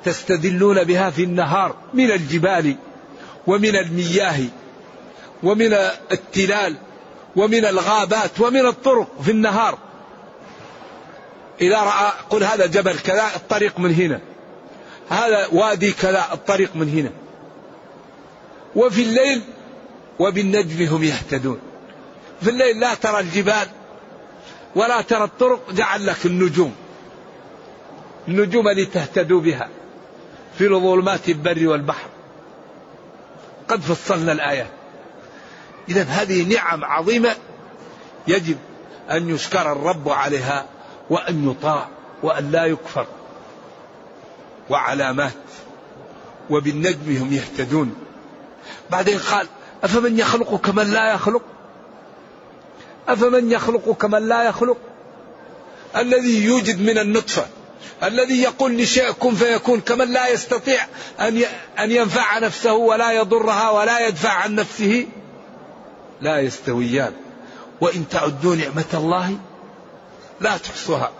تستدلون 0.04 0.84
بها 0.84 1.10
في 1.10 1.24
النهار 1.24 1.76
من 1.94 2.10
الجبال 2.10 2.76
ومن 3.46 3.76
المياه 3.76 4.40
ومن 5.42 5.72
التلال 6.12 6.76
ومن 7.36 7.64
الغابات 7.64 8.40
ومن 8.40 8.66
الطرق 8.66 9.22
في 9.22 9.30
النهار. 9.30 9.78
إذا 11.60 11.80
رأى 11.82 12.12
قل 12.30 12.44
هذا 12.44 12.66
جبل 12.66 12.98
كذا 12.98 13.26
الطريق 13.36 13.78
من 13.78 13.94
هنا. 13.94 14.20
هذا 15.08 15.46
وادي 15.52 15.92
كذا 15.92 16.24
الطريق 16.32 16.76
من 16.76 16.88
هنا. 16.88 17.10
وفي 18.76 19.02
الليل 19.02 19.42
وبالنجم 20.18 20.86
هم 20.86 21.04
يهتدون. 21.04 21.67
في 22.42 22.50
الليل 22.50 22.80
لا 22.80 22.94
ترى 22.94 23.20
الجبال 23.20 23.68
ولا 24.76 25.00
ترى 25.00 25.24
الطرق 25.24 25.72
جعل 25.72 26.06
لك 26.06 26.26
النجوم. 26.26 26.74
النجوم 28.28 28.68
التي 28.68 28.84
تهتدوا 28.84 29.40
بها 29.40 29.68
في 30.58 30.68
ظلمات 30.68 31.28
البر 31.28 31.68
والبحر. 31.68 32.08
قد 33.68 33.80
فصلنا 33.80 34.32
الآيات. 34.32 34.70
إذا 35.88 36.02
هذه 36.02 36.54
نعم 36.54 36.84
عظيمة 36.84 37.36
يجب 38.28 38.56
أن 39.10 39.30
يشكر 39.30 39.72
الرب 39.72 40.08
عليها 40.08 40.66
وأن 41.10 41.50
يطاع 41.50 41.88
وأن 42.22 42.50
لا 42.50 42.64
يكفر. 42.64 43.06
وعلامات. 44.70 45.32
وبالنجم 46.50 47.16
هم 47.16 47.32
يهتدون. 47.32 47.94
بعدين 48.90 49.18
قال 49.18 49.46
أفمن 49.84 50.18
يخلق 50.18 50.60
كمن 50.60 50.90
لا 50.90 51.12
يخلق؟ 51.14 51.42
أفمن 53.08 53.50
يخلق 53.50 53.92
كمن 53.92 54.28
لا 54.28 54.42
يخلق؟ 54.42 54.76
الذي 55.96 56.44
يوجد 56.44 56.80
من 56.80 56.98
النطفة 56.98 57.46
الذي 58.02 58.42
يقول 58.42 58.76
لشيء 58.76 59.10
كن 59.10 59.34
فيكون 59.34 59.80
كمن 59.80 60.12
لا 60.12 60.28
يستطيع 60.28 60.86
أن 61.20 61.42
أن 61.78 61.90
ينفع 61.90 62.38
نفسه 62.38 62.72
ولا 62.72 63.12
يضرها 63.12 63.70
ولا 63.70 64.06
يدفع 64.06 64.30
عن 64.30 64.54
نفسه؟ 64.54 65.06
لا 66.20 66.40
يستويان. 66.40 67.12
وإن 67.80 68.08
تعدوا 68.08 68.56
نعمة 68.56 68.84
الله 68.94 69.38
لا 70.40 70.56
تحصوها. 70.56 71.10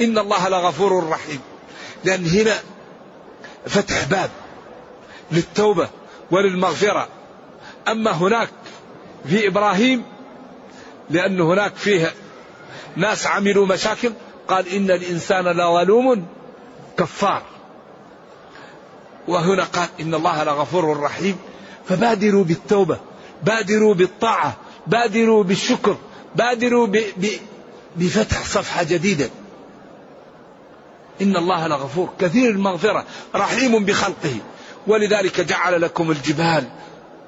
إن 0.00 0.18
الله 0.18 0.48
لغفور 0.48 1.08
رحيم. 1.08 1.40
لأن 2.04 2.26
هنا 2.26 2.58
فتح 3.66 4.04
باب 4.04 4.30
للتوبة 5.32 5.88
وللمغفرة. 6.30 7.08
أما 7.88 8.10
هناك 8.10 8.48
في 9.28 9.46
إبراهيم 9.46 10.13
لأن 11.10 11.40
هناك 11.40 11.76
فيه 11.76 12.12
ناس 12.96 13.26
عملوا 13.26 13.66
مشاكل. 13.66 14.12
قال 14.48 14.68
إن 14.68 14.90
الإنسان 14.90 15.44
لظلوم 15.44 16.26
كفار. 16.98 17.42
وهنا 19.28 19.64
قال 19.64 19.88
إن 20.00 20.14
الله 20.14 20.44
لغفور 20.44 21.00
رحيم. 21.00 21.38
فبادروا 21.88 22.44
بالتوبة 22.44 22.98
بادروا 23.42 23.94
بالطاعة 23.94 24.56
بادروا 24.86 25.44
بالشكر 25.44 25.96
بادروا 26.36 26.88
بفتح 27.96 28.44
صفحة 28.44 28.82
جديدة. 28.82 29.30
إن 31.22 31.36
الله 31.36 31.66
لغفور 31.66 32.08
كثير 32.18 32.50
المغفرة 32.50 33.04
رحيم 33.34 33.84
بخلقه. 33.84 34.36
ولذلك 34.86 35.40
جعل 35.40 35.80
لكم 35.80 36.10
الجبال 36.10 36.64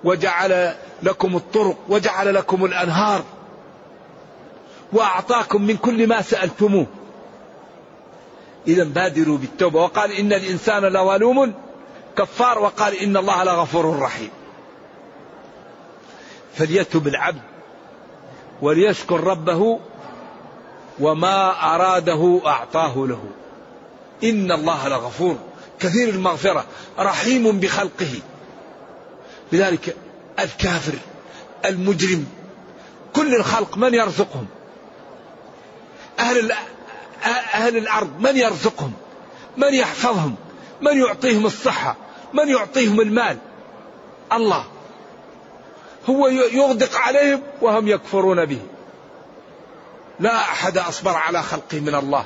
وجعل 0.05 0.75
لكم 1.03 1.37
الطرق 1.37 1.77
وجعل 1.89 2.35
لكم 2.35 2.65
الأنهار. 2.65 3.25
وأعطاكم 4.93 5.63
من 5.63 5.77
كل 5.77 6.07
ما 6.07 6.23
سألتموه. 6.23 6.87
إذا 8.69 8.85
بادروا 8.85 9.39
بالتوبة. 9.39 9.83
وقال 9.83 10.13
إن 10.13 10.33
الإنسان 10.33 10.85
لظلوم 10.85 11.55
كفار. 12.19 12.59
وقال 12.59 12.95
إن 12.95 13.17
الله 13.17 13.45
لغفور 13.45 13.99
رحيم. 13.99 14.31
فليتب 16.55 17.07
العبد 17.07 17.43
وليشكر 18.63 19.21
ربه 19.25 19.81
وما 21.01 21.51
أراده 21.75 22.41
أعطاه 22.47 23.07
له. 23.07 23.25
إن 24.25 24.53
الله 24.53 24.89
لغفور. 24.89 25.37
كثير 25.81 26.09
المغفرة. 26.09 26.65
رحيم 26.99 27.61
بخلقه. 27.61 28.21
لذلك 29.53 29.97
الكافر 30.39 30.95
المجرم 31.65 32.27
كل 33.17 33.35
الخلق 33.35 33.79
من 33.79 33.95
يرزقهم؟ 33.95 34.47
أهل 36.19 36.53
أهل 37.55 37.77
الأرض 37.77 38.21
من 38.21 38.37
يرزقهم؟ 38.37 38.93
من 39.57 39.75
يحفظهم؟ 39.75 40.35
من 40.81 40.99
يعطيهم 41.01 41.47
الصحة؟ 41.47 41.97
من 42.33 42.49
يعطيهم 42.49 43.01
المال؟ 43.01 43.39
الله. 44.33 44.65
هو 46.09 46.29
يغدق 46.29 46.97
عليهم 46.97 47.43
وهم 47.63 47.89
يكفرون 47.89 48.45
به. 48.45 48.61
لا 50.21 50.37
أحد 50.37 50.79
أصبر 50.79 51.15
على 51.15 51.43
خلقه 51.43 51.81
من 51.81 51.95
الله. 51.95 52.25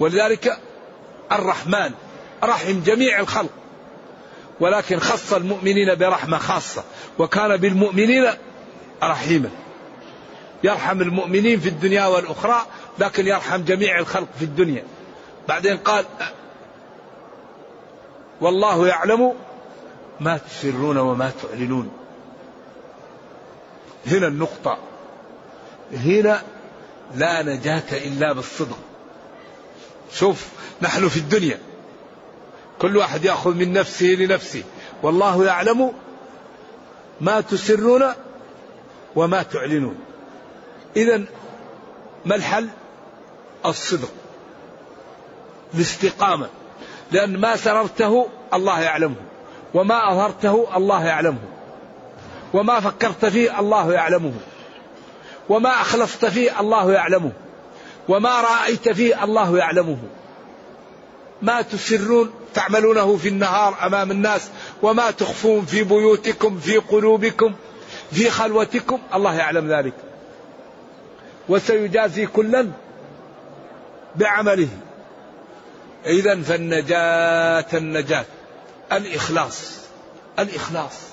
ولذلك 0.00 0.58
الرحمن 1.32 1.90
رحم 2.44 2.80
جميع 2.80 3.20
الخلق. 3.20 3.50
ولكن 4.60 5.00
خص 5.00 5.32
المؤمنين 5.32 5.94
برحمة 5.94 6.38
خاصة. 6.38 6.84
وكان 7.18 7.56
بالمؤمنين 7.56 8.30
رحيما. 9.02 9.50
يرحم 10.64 11.02
المؤمنين 11.02 11.60
في 11.60 11.68
الدنيا 11.68 12.06
والأخرى 12.06 12.66
لكن 12.98 13.26
يرحم 13.26 13.64
جميع 13.64 13.98
الخلق 13.98 14.28
في 14.38 14.44
الدنيا. 14.44 14.84
بعدين 15.48 15.76
قال 15.76 16.04
والله 18.40 18.88
يعلم 18.88 19.34
ما 20.20 20.36
تسرون 20.36 20.96
وما 20.96 21.32
تعلنون. 21.42 21.90
هنا 24.06 24.26
النقطة. 24.26 24.78
هنا 25.92 26.42
لا 27.14 27.42
نجاة 27.42 27.82
إلا 27.92 28.32
بالصدق. 28.32 28.78
شوف 30.12 30.48
نحن 30.82 31.08
في 31.08 31.16
الدنيا. 31.16 31.58
كل 32.78 32.96
واحد 32.96 33.24
يأخذ 33.24 33.54
من 33.54 33.72
نفسه 33.72 34.06
لنفسه. 34.06 34.62
والله 35.02 35.44
يعلم 35.44 35.92
ما 37.20 37.40
تسرون 37.40 38.04
وما 39.16 39.42
تعلنون. 39.42 40.09
إذا 40.96 41.22
ما 42.26 42.34
الحل؟ 42.34 42.68
الصدق. 43.66 44.10
الاستقامة. 45.74 46.48
لأن 47.12 47.40
ما 47.40 47.56
سررته 47.56 48.26
الله 48.54 48.80
يعلمه. 48.80 49.14
وما 49.74 50.12
أظهرته 50.12 50.76
الله 50.76 51.04
يعلمه. 51.04 51.38
وما 52.52 52.80
فكرت 52.80 53.24
فيه 53.24 53.60
الله 53.60 53.92
يعلمه. 53.92 54.32
وما 55.48 55.70
أخلصت 55.70 56.24
فيه 56.24 56.60
الله 56.60 56.92
يعلمه. 56.92 57.32
وما 58.08 58.40
رأيت 58.40 58.88
فيه 58.88 59.24
الله 59.24 59.58
يعلمه. 59.58 59.98
ما 61.42 61.62
تسرون 61.62 62.30
تعملونه 62.54 63.16
في 63.16 63.28
النهار 63.28 63.86
أمام 63.86 64.10
الناس. 64.10 64.50
وما 64.82 65.10
تخفون 65.10 65.64
في 65.64 65.82
بيوتكم 65.82 66.58
في 66.58 66.76
قلوبكم 66.76 67.54
في 68.12 68.30
خلوتكم. 68.30 68.98
الله 69.14 69.34
يعلم 69.34 69.72
ذلك. 69.72 69.94
وسيجازي 71.50 72.26
كلا 72.26 72.66
بعمله. 74.16 74.68
إذا 76.06 76.42
فالنجاة 76.42 77.66
النجاة. 77.74 78.24
الإخلاص. 78.92 79.80
الإخلاص. 80.38 81.10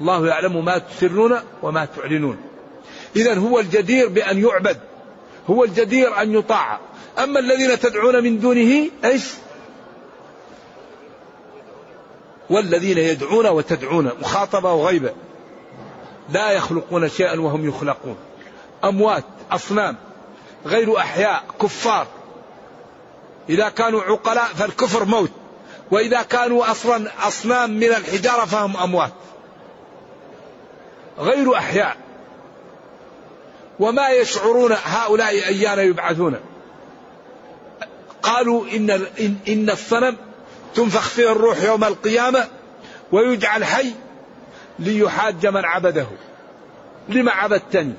الله 0.00 0.26
يعلم 0.26 0.64
ما 0.64 0.78
تسرون 0.78 1.40
وما 1.62 1.84
تعلنون. 1.96 2.38
إذا 3.16 3.34
هو 3.34 3.60
الجدير 3.60 4.08
بأن 4.08 4.44
يعبد. 4.44 4.78
هو 5.50 5.64
الجدير 5.64 6.22
أن 6.22 6.34
يطاع. 6.34 6.78
أما 7.18 7.40
الذين 7.40 7.78
تدعون 7.78 8.24
من 8.24 8.40
دونه 8.40 8.90
إيش؟ 9.04 9.24
والذين 12.50 12.98
يدعون 12.98 13.46
وتدعون 13.46 14.10
مخاطبة 14.20 14.72
وغيبة. 14.72 15.12
لا 16.32 16.50
يخلقون 16.50 17.08
شيئا 17.08 17.40
وهم 17.40 17.68
يخلقون. 17.68 18.16
أموات 18.84 19.24
أصنام 19.50 19.96
غير 20.66 20.98
أحياء 20.98 21.44
كفار. 21.62 22.06
إذا 23.48 23.68
كانوا 23.68 24.02
عقلاء 24.02 24.44
فالكفر 24.44 25.04
موت. 25.04 25.30
وإذا 25.90 26.22
كانوا 26.22 26.70
أصلا 26.70 27.10
أصنام 27.28 27.70
من 27.70 27.88
الحجارة 27.88 28.44
فهم 28.44 28.76
أموات. 28.76 29.12
غير 31.18 31.56
أحياء. 31.56 31.96
وما 33.80 34.08
يشعرون 34.08 34.72
هؤلاء 34.84 35.28
أيان 35.28 35.78
يبعثون. 35.78 36.36
قالوا 38.22 38.66
إن, 38.66 38.90
إن, 38.90 39.36
إن 39.48 39.70
الصنم 39.70 40.16
تنفخ 40.74 41.08
فيه 41.08 41.32
الروح 41.32 41.62
يوم 41.62 41.84
القيامة 41.84 42.48
ويجعل 43.12 43.64
حي 43.64 43.92
ليحاج 44.78 45.46
من 45.46 45.64
عبده. 45.64 46.06
لما 47.08 47.32
عبدتني؟ 47.32 47.94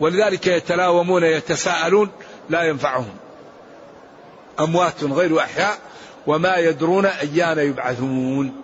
ولذلك 0.00 0.46
يتلاومون 0.46 1.24
يتساءلون 1.24 2.10
لا 2.50 2.62
ينفعهم. 2.62 3.14
أموات 4.60 5.04
غير 5.04 5.40
أحياء 5.40 5.78
وما 6.26 6.56
يدرون 6.56 7.06
أيان 7.06 7.58
يبعثون. 7.58 8.62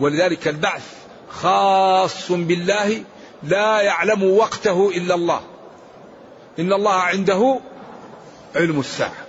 ولذلك 0.00 0.48
البعث 0.48 0.82
خاص 1.30 2.32
بالله 2.32 3.02
لا 3.42 3.80
يعلم 3.80 4.30
وقته 4.30 4.90
إلا 4.94 5.14
الله. 5.14 5.40
إن 6.58 6.72
الله 6.72 6.94
عنده 6.94 7.60
علم 8.56 8.80
الساعة 8.80 9.26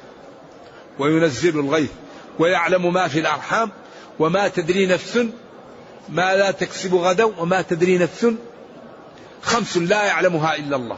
وينزل 0.99 1.59
الغيث 1.59 1.91
ويعلم 2.39 2.93
ما 2.93 3.07
في 3.07 3.19
الأرحام 3.19 3.71
وما 4.19 4.47
تدري 4.47 4.85
نفس 4.85 5.25
ما 6.09 6.35
لا 6.35 6.51
تكسب 6.51 6.95
غدا 6.95 7.23
وما 7.23 7.61
تدري 7.61 7.97
نفس. 7.97 8.27
خمس 9.41 9.77
لا 9.77 10.03
يعلمها 10.03 10.55
إلا 10.55 10.75
الله. 10.75 10.97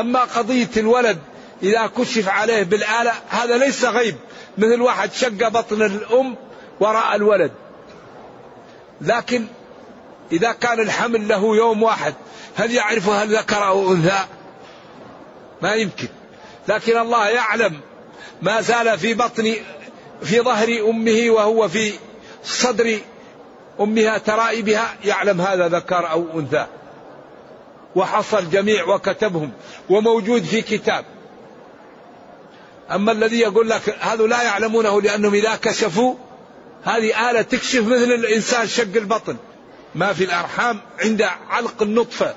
أما 0.00 0.20
قضية 0.20 0.68
الولد 0.76 1.18
إذا 1.62 1.86
كشف 1.86 2.28
عليه 2.28 2.62
بالآلة 2.62 3.12
هذا 3.28 3.58
ليس 3.58 3.84
غيب. 3.84 4.16
مثل 4.58 4.80
واحد 4.80 5.12
شق 5.12 5.48
بطن 5.48 5.82
الأم 5.82 6.36
وراء 6.80 7.16
الولد. 7.16 7.52
لكن 9.00 9.46
إذا 10.32 10.52
كان 10.52 10.80
الحمل 10.80 11.28
له 11.28 11.56
يوم 11.56 11.82
واحد 11.82 12.14
هل 12.56 12.74
يعرف 12.74 13.08
هل 13.08 13.36
ذكر 13.36 13.66
أو 13.66 13.92
أنثى؟ 13.92 14.24
ما 15.62 15.74
يمكن. 15.74 16.08
لكن 16.68 16.98
الله 16.98 17.28
يعلم 17.28 17.80
ما 18.42 18.60
زال 18.60 18.98
في 18.98 19.14
بطن 19.14 19.54
في 20.22 20.40
ظهر 20.40 20.68
أمه 20.90 21.26
وهو 21.28 21.68
في 21.68 21.92
صدر 22.44 22.98
أمها 23.80 24.18
ترائبها 24.18 24.94
يعلم 25.04 25.40
هذا 25.40 25.68
ذكر 25.68 26.10
أو 26.10 26.26
أنثى. 26.34 26.66
وحصى 27.96 28.38
الجميع 28.38 28.84
وكتبهم 28.84 29.52
وموجود 29.90 30.42
في 30.42 30.62
كتاب. 30.62 31.04
أما 32.90 33.12
الذي 33.12 33.38
يقول 33.38 33.70
لك 33.70 33.96
هذا 34.00 34.26
لا 34.26 34.42
يعلمونه 34.42 35.02
لأنهم 35.02 35.34
إذا 35.34 35.56
كشفوا 35.56 36.14
هذه 36.84 37.30
آلة 37.30 37.42
تكشف 37.42 37.86
مثل 37.86 38.12
الإنسان 38.12 38.66
شق 38.66 38.96
البطن. 38.96 39.36
ما 39.94 40.12
في 40.12 40.24
الأرحام 40.24 40.80
عند 41.04 41.22
علق 41.48 41.82
النطفة. 41.82 42.34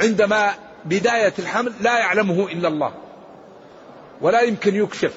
عندما 0.00 0.54
بداية 0.84 1.32
الحمل 1.38 1.72
لا 1.80 1.98
يعلمه 1.98 2.46
إلا 2.46 2.68
الله. 2.68 2.94
ولا 4.20 4.40
يمكن 4.40 4.74
يكشف. 4.74 5.12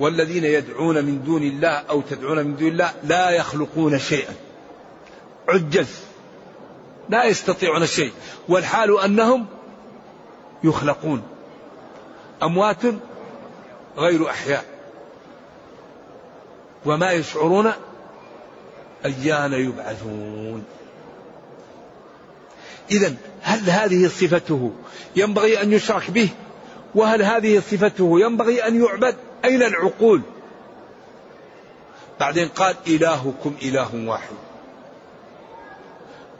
والذين 0.00 0.44
يدعون 0.44 1.04
من 1.04 1.24
دون 1.24 1.42
الله 1.42 1.68
أو 1.90 2.00
تدعون 2.00 2.38
من 2.38 2.56
دون 2.56 2.68
الله 2.68 2.92
لا 3.04 3.30
يخلقون 3.30 3.98
شيئا. 3.98 4.34
عجز. 5.48 6.07
لا 7.08 7.24
يستطيعون 7.24 7.86
شيء. 7.86 8.12
والحال 8.48 9.00
أنهم 9.00 9.46
يخلقون 10.64 11.22
أموات 12.42 12.82
غير 13.96 14.30
أحياء. 14.30 14.64
وما 16.86 17.12
يشعرون 17.12 17.72
أيان 19.04 19.52
يبعثون. 19.52 20.64
إذا 22.90 23.14
هل 23.42 23.70
هذه 23.70 24.08
صفته 24.08 24.72
ينبغي 25.16 25.62
أن 25.62 25.72
يشرك 25.72 26.10
به؟ 26.10 26.28
وهل 26.94 27.22
هذه 27.22 27.58
صفته 27.60 28.20
ينبغي 28.20 28.66
أن 28.66 28.84
يعبد؟ 28.84 29.16
أين 29.44 29.62
العقول؟ 29.62 30.20
بعدين 32.20 32.48
قال 32.48 32.76
إلهكم 32.86 33.54
إله 33.62 34.08
واحد. 34.08 34.47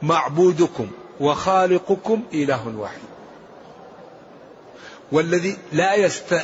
معبودكم 0.03 0.91
وخالقكم 1.21 2.23
إله 2.35 2.75
واحد. 2.77 3.01
والذي 5.13 5.59
لا 5.73 5.95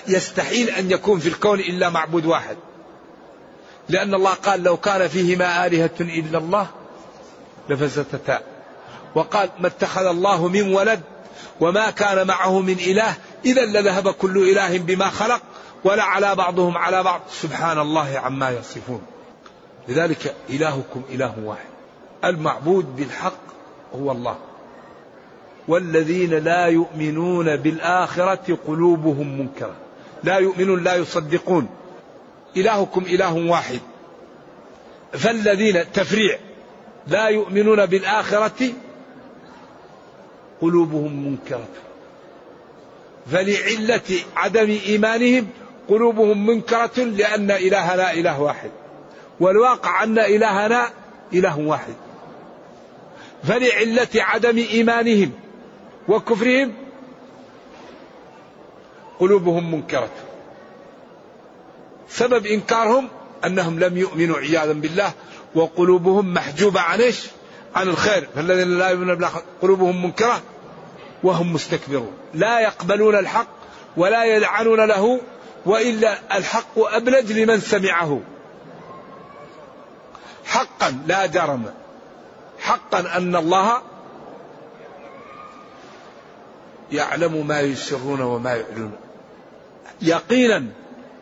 يستحيل 0.09 0.71
أن 0.71 0.91
يكون 0.91 1.19
في 1.19 1.29
الكون 1.29 1.61
إلا 1.61 1.91
معبود 1.91 2.27
واحد. 2.27 2.57
لأن 3.89 4.15
الله 4.15 4.35
قال 4.35 4.63
لو 4.63 4.77
كان 4.77 5.09
فيهما 5.09 5.67
آلهة 5.67 5.91
إلا 6.01 6.39
الله 6.39 6.67
لفسدتا. 7.69 8.41
وقال 9.15 9.49
ما 9.59 9.67
اتخذ 9.67 10.07
الله 10.07 10.49
من 10.49 10.75
ولد 10.75 11.01
وما 11.61 11.91
كان 11.91 12.27
معه 12.27 12.61
من 12.61 12.79
إله 12.79 13.15
إذا 13.45 13.65
لذهب 13.65 14.11
كل 14.11 14.51
إله 14.51 14.79
بما 14.79 15.11
خلق 15.11 15.41
ولا 15.85 16.03
على 16.03 16.35
بعضهم 16.35 16.79
على 16.79 17.03
بعض. 17.03 17.21
سبحان 17.31 17.79
الله 17.79 18.19
عما 18.19 18.51
يصفون. 18.51 19.03
لذلك 19.89 20.35
إلهكم 20.51 21.03
إله 21.11 21.35
واحد. 21.45 21.74
المعبود 22.25 22.97
بالحق 22.97 23.43
هو 23.95 24.13
الله. 24.13 24.37
والذين 25.69 26.31
لا 26.31 26.67
يؤمنون 26.67 27.57
بالآخرة 27.57 28.59
قلوبهم 28.67 29.39
منكرة. 29.39 29.75
لا 30.25 30.39
يؤمنون 30.39 30.85
لا 30.85 30.95
يصدقون. 30.95 31.69
إلهكم 32.57 33.03
إله 33.03 33.51
واحد. 33.51 33.81
فالذين 35.13 35.93
تفريع. 35.93 36.39
لا 37.07 37.29
يؤمنون 37.29 37.87
بالآخرة 37.87 38.73
قلوبهم 40.61 41.27
منكرة. 41.27 41.69
فلعلة 43.33 44.21
عدم 44.37 44.79
إيمانهم 44.87 45.47
قلوبهم 45.89 46.47
منكرة 46.47 46.99
لأن 46.99 47.51
إلهنا 47.51 48.13
إله 48.13 48.41
واحد. 48.41 48.71
والواقع 49.41 50.03
أن 50.03 50.19
إلهنا 50.19 50.91
إله 51.35 51.59
واحد. 51.59 51.95
فلعلة 53.47 54.09
عدم 54.15 54.59
إيمانهم 54.59 55.33
وكفرهم 56.09 56.75
قلوبهم 59.21 59.75
منكرة. 59.75 60.11
سبب 62.09 62.47
إنكارهم 62.47 63.09
أنهم 63.45 63.79
لم 63.79 63.97
يؤمنوا 63.97 64.37
عياذا 64.37 64.73
بالله 64.73 65.13
وقلوبهم 65.55 66.35
محجوبة 66.35 66.81
عن 66.81 67.01
إيش؟ 67.01 67.27
عن 67.75 67.89
الخير. 67.89 68.29
فالذين 68.35 68.79
لا 68.79 68.89
يؤمنون 68.89 69.15
بالله 69.15 69.43
قلوبهم 69.63 70.05
منكرة 70.05 70.43
وهم 71.23 71.53
مستكبرون. 71.53 72.13
لا 72.35 72.61
يقبلون 72.61 73.19
الحق 73.19 73.49
ولا 73.97 74.25
يلعنون 74.25 74.81
له 74.81 75.21
وإلا 75.67 76.37
الحق 76.37 76.79
أبلج 76.79 77.33
لمن 77.33 77.61
سمعه. 77.61 78.21
حقا 80.45 80.99
لا 81.07 81.27
جرم. 81.27 81.84
حقا 82.65 83.17
أن 83.17 83.37
الله 83.37 83.83
يعلم 86.93 87.47
ما 87.47 87.61
يسرون 87.61 88.21
وما 88.21 88.55
يعلنون. 88.55 88.97
يقينا 90.03 90.65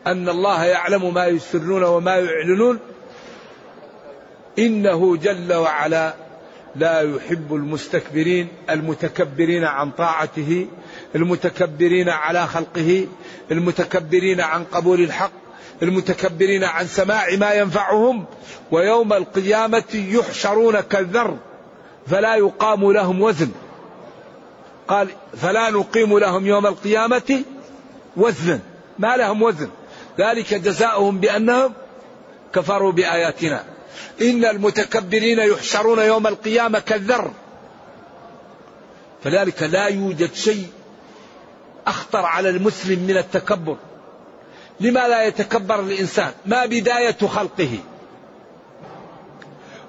أن 0.07 0.29
الله 0.29 0.65
يعلم 0.65 1.13
ما 1.13 1.25
يسرون 1.25 1.83
وما 1.83 2.15
يعلنون. 2.17 2.79
إنه 4.59 5.17
جل 5.17 5.53
وعلا 5.53 6.13
لا 6.75 7.01
يحب 7.01 7.55
المستكبرين 7.55 8.47
المتكبرين 8.69 9.63
عن 9.63 9.91
طاعته 9.91 10.67
المتكبرين 11.15 12.09
على 12.09 12.47
خلقه 12.47 13.07
المتكبرين 13.51 14.41
عن 14.41 14.63
قبول 14.63 15.01
الحق 15.01 15.42
المتكبرين 15.81 16.63
عن 16.63 16.87
سماع 16.87 17.35
ما 17.35 17.53
ينفعهم 17.53 18.25
ويوم 18.71 19.13
القيامة 19.13 19.83
يحشرون 19.93 20.79
كالذر 20.79 21.37
فلا 22.07 22.35
يقام 22.35 22.91
لهم 22.91 23.21
وزن. 23.21 23.51
قال 24.87 25.07
فلا 25.41 25.69
نقيم 25.69 26.17
لهم 26.19 26.47
يوم 26.47 26.67
القيامة 26.67 27.43
وزنا 28.17 28.59
ما 28.99 29.17
لهم 29.17 29.41
وزن. 29.41 29.69
ذلك 30.19 30.53
جزاؤهم 30.53 31.19
بأنهم 31.19 31.73
كفروا 32.53 32.91
بآياتنا. 32.91 33.63
إن 34.21 34.45
المتكبرين 34.45 35.39
يحشرون 35.39 35.99
يوم 35.99 36.27
القيامة 36.27 36.79
كالذر. 36.79 37.31
فذلك 39.23 39.63
لا 39.63 39.87
يوجد 39.87 40.33
شيء 40.33 40.67
أخطر 41.87 42.25
على 42.25 42.49
المسلم 42.49 42.99
من 42.99 43.17
التكبر. 43.17 43.77
لما 44.79 45.07
لا 45.07 45.23
يتكبر 45.23 45.79
الإنسان؟ 45.79 46.31
ما 46.45 46.65
بداية 46.65 47.17
خلقه. 47.27 47.79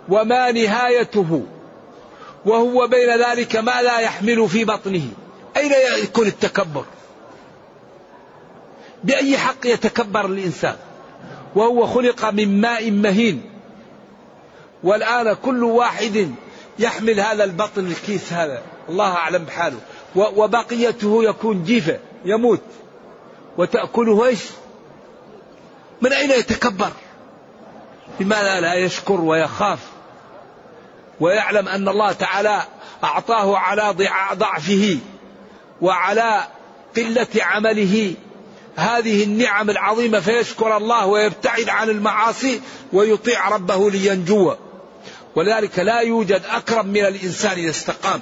وما 0.09 0.53
نهايته. 0.53 1.43
وهو 2.47 2.87
بين 2.87 3.19
ذلك 3.19 3.57
ما 3.57 3.83
لا 3.83 3.99
يحمل 3.99 4.49
في 4.49 4.65
بطنه. 4.65 5.09
أين 5.57 5.73
يكون 6.03 6.27
التكبر؟ 6.27 6.85
بأي 9.05 9.39
حق 9.39 9.67
يتكبر 9.67 10.27
الإنسان؟ 10.27 10.77
وهو 11.55 11.87
خلق 11.87 12.25
من 12.31 12.61
ماء 12.61 12.91
مهين. 12.91 13.43
والآن 14.83 15.33
كل 15.33 15.65
واحد 15.65 16.31
يحمل 16.79 17.21
هذا 17.21 17.45
البطن 17.45 17.87
الكيس 17.87 18.33
هذا. 18.33 18.63
الله 18.89 19.13
أعلم 19.13 19.45
بحاله. 19.45 19.79
وبقيته 20.17 21.25
يكون 21.25 21.65
جيفة 21.65 21.99
يموت. 22.25 22.61
وتأكله 23.59 24.27
إيش؟ 24.27 24.41
من 26.01 26.13
أين 26.13 26.31
يتكبر؟ 26.31 26.91
لماذا 28.21 28.61
لا 28.61 28.75
يشكر 28.75 29.21
ويخاف. 29.21 29.79
ويعلم 31.21 31.69
أن 31.69 31.89
الله 31.89 32.13
تعالى 32.13 32.63
أعطاه 33.05 33.59
على 33.59 33.95
ضعفه 34.35 34.99
وعلى 35.81 36.45
قلة 36.97 37.29
عمله. 37.41 38.15
هذه 38.77 39.25
النعم 39.25 39.71
العظيمة 39.71 40.21
فيشكر 40.21 40.77
الله 40.77 41.07
ويبتعد 41.07 41.69
عن 41.69 41.91
المعاصي 41.91 42.61
ويطيع 42.93 43.49
ربه 43.49 43.91
لينجو. 43.91 44.55
ولذلك 45.37 45.79
لا 45.79 46.01
يوجد 46.01 46.43
أكرم 46.51 46.87
من 46.87 47.05
الإنسان 47.05 47.59
إذا 47.59 47.71
استقام 47.71 48.21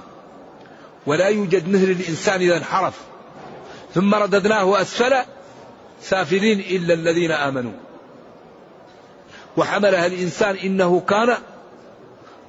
ولا 1.06 1.28
يوجد 1.28 1.68
مثل 1.68 1.96
الإنسان 2.00 2.40
إذا 2.40 2.56
انحرف. 2.56 2.94
ثم 3.94 4.14
رددناه 4.14 4.80
أسفل 4.80 5.14
سافلين 6.02 6.60
إلا 6.60 6.94
الذين 6.94 7.30
آمنوا. 7.30 7.72
وحملها 9.56 10.06
الإنسان 10.06 10.56
إنه 10.56 11.00
كان 11.00 11.36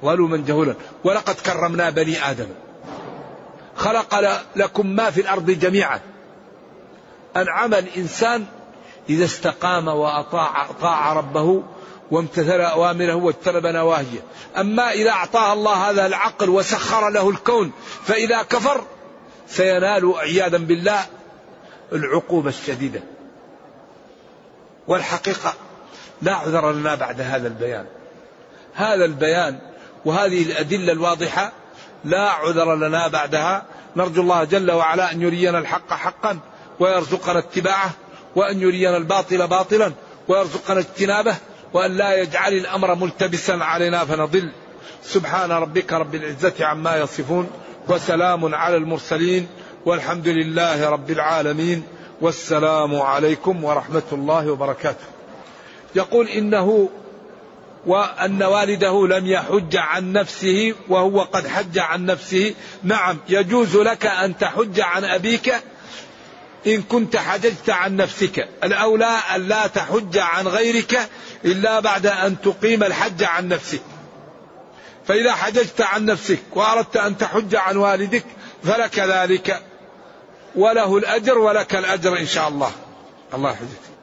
ظلوما 0.02 0.36
جهولا. 0.36 0.74
ولقد 1.04 1.34
كرمنا 1.34 1.90
بني 1.90 2.30
آدم. 2.30 2.48
خلق 3.76 4.40
لكم 4.56 4.86
ما 4.86 5.10
في 5.10 5.20
الأرض 5.20 5.50
جميعا. 5.50 6.00
أنعم 7.36 7.74
الإنسان 7.74 8.46
إذا 9.08 9.24
استقام 9.24 9.88
وأطاع 9.88 10.66
طاع 10.80 11.12
ربه 11.12 11.62
وامتثل 12.10 12.60
أوامره 12.60 13.14
واجتنب 13.14 13.66
نواهيه. 13.66 14.20
أما 14.56 14.92
إذا 14.92 15.10
أعطاه 15.10 15.52
الله 15.52 15.90
هذا 15.90 16.06
العقل 16.06 16.50
وسخر 16.50 17.10
له 17.10 17.30
الكون 17.30 17.72
فإذا 18.04 18.42
كفر 18.42 18.84
سينال 19.48 20.14
عياذا 20.16 20.58
بالله 20.58 21.00
العقوبة 21.92 22.48
الشديدة. 22.48 23.00
والحقيقة 24.88 25.54
لا 26.22 26.34
عذر 26.34 26.72
لنا 26.72 26.94
بعد 26.94 27.20
هذا 27.20 27.48
البيان. 27.48 27.84
هذا 28.74 29.04
البيان 29.04 29.58
وهذه 30.04 30.42
الأدلة 30.42 30.92
الواضحة 30.92 31.52
لا 32.04 32.30
عذر 32.30 32.74
لنا 32.74 33.08
بعدها. 33.08 33.64
نرجو 33.96 34.22
الله 34.22 34.44
جل 34.44 34.70
وعلا 34.70 35.12
أن 35.12 35.22
يرينا 35.22 35.58
الحق 35.58 35.92
حقا 35.92 36.38
ويرزقنا 36.80 37.38
اتباعه 37.38 37.90
وأن 38.36 38.60
يرينا 38.60 38.96
الباطل 38.96 39.46
باطلا 39.46 39.92
ويرزقنا 40.28 40.80
اجتنابه 40.80 41.36
وأن 41.72 41.96
لا 41.96 42.14
يجعل 42.22 42.52
الأمر 42.52 42.94
ملتبسا 42.94 43.52
علينا 43.52 44.04
فنضل. 44.04 44.52
سبحان 45.02 45.50
ربك 45.52 45.92
رب 45.92 46.14
العزة 46.14 46.54
عما 46.60 46.96
يصفون 46.96 47.50
وسلام 47.88 48.54
على 48.54 48.76
المرسلين 48.76 49.48
والحمد 49.86 50.28
لله 50.28 50.88
رب 50.88 51.10
العالمين. 51.10 51.82
والسلام 52.20 53.00
عليكم 53.00 53.64
ورحمة 53.64 54.02
الله 54.12 54.50
وبركاته. 54.50 55.04
يقول 55.94 56.28
إنه 56.28 56.88
وأن 57.86 58.42
والده 58.42 59.06
لم 59.06 59.26
يحج 59.26 59.76
عن 59.76 60.12
نفسه 60.12 60.74
وهو 60.88 61.22
قد 61.22 61.46
حج 61.48 61.78
عن 61.78 62.06
نفسه. 62.06 62.54
نعم 62.82 63.18
يجوز 63.28 63.76
لك 63.76 64.06
أن 64.06 64.38
تحج 64.38 64.80
عن 64.80 65.04
أبيك 65.04 65.54
إن 66.66 66.82
كنت 66.82 67.16
حججت 67.16 67.70
عن 67.70 67.96
نفسك. 67.96 68.48
الأولى 68.64 69.18
أن 69.34 69.48
لا 69.48 69.66
تحج 69.66 70.18
عن 70.18 70.48
غيرك 70.48 71.08
إلا 71.44 71.80
بعد 71.80 72.06
أن 72.06 72.36
تقيم 72.40 72.82
الحج 72.82 73.24
عن 73.24 73.48
نفسك. 73.48 73.82
فإذا 75.08 75.32
حججت 75.32 75.80
عن 75.80 76.04
نفسك 76.04 76.42
وأردت 76.52 76.96
أن 76.96 77.18
تحج 77.18 77.54
عن 77.54 77.76
والدك 77.76 78.24
فلك 78.62 78.98
ذلك. 78.98 79.62
وله 80.56 80.98
الأجر 80.98 81.38
ولك 81.38 81.74
الأجر 81.74 82.18
إن 82.18 82.26
شاء 82.26 82.48
الله. 82.48 82.70
الله 83.34 83.50
يحفظك. 83.50 83.94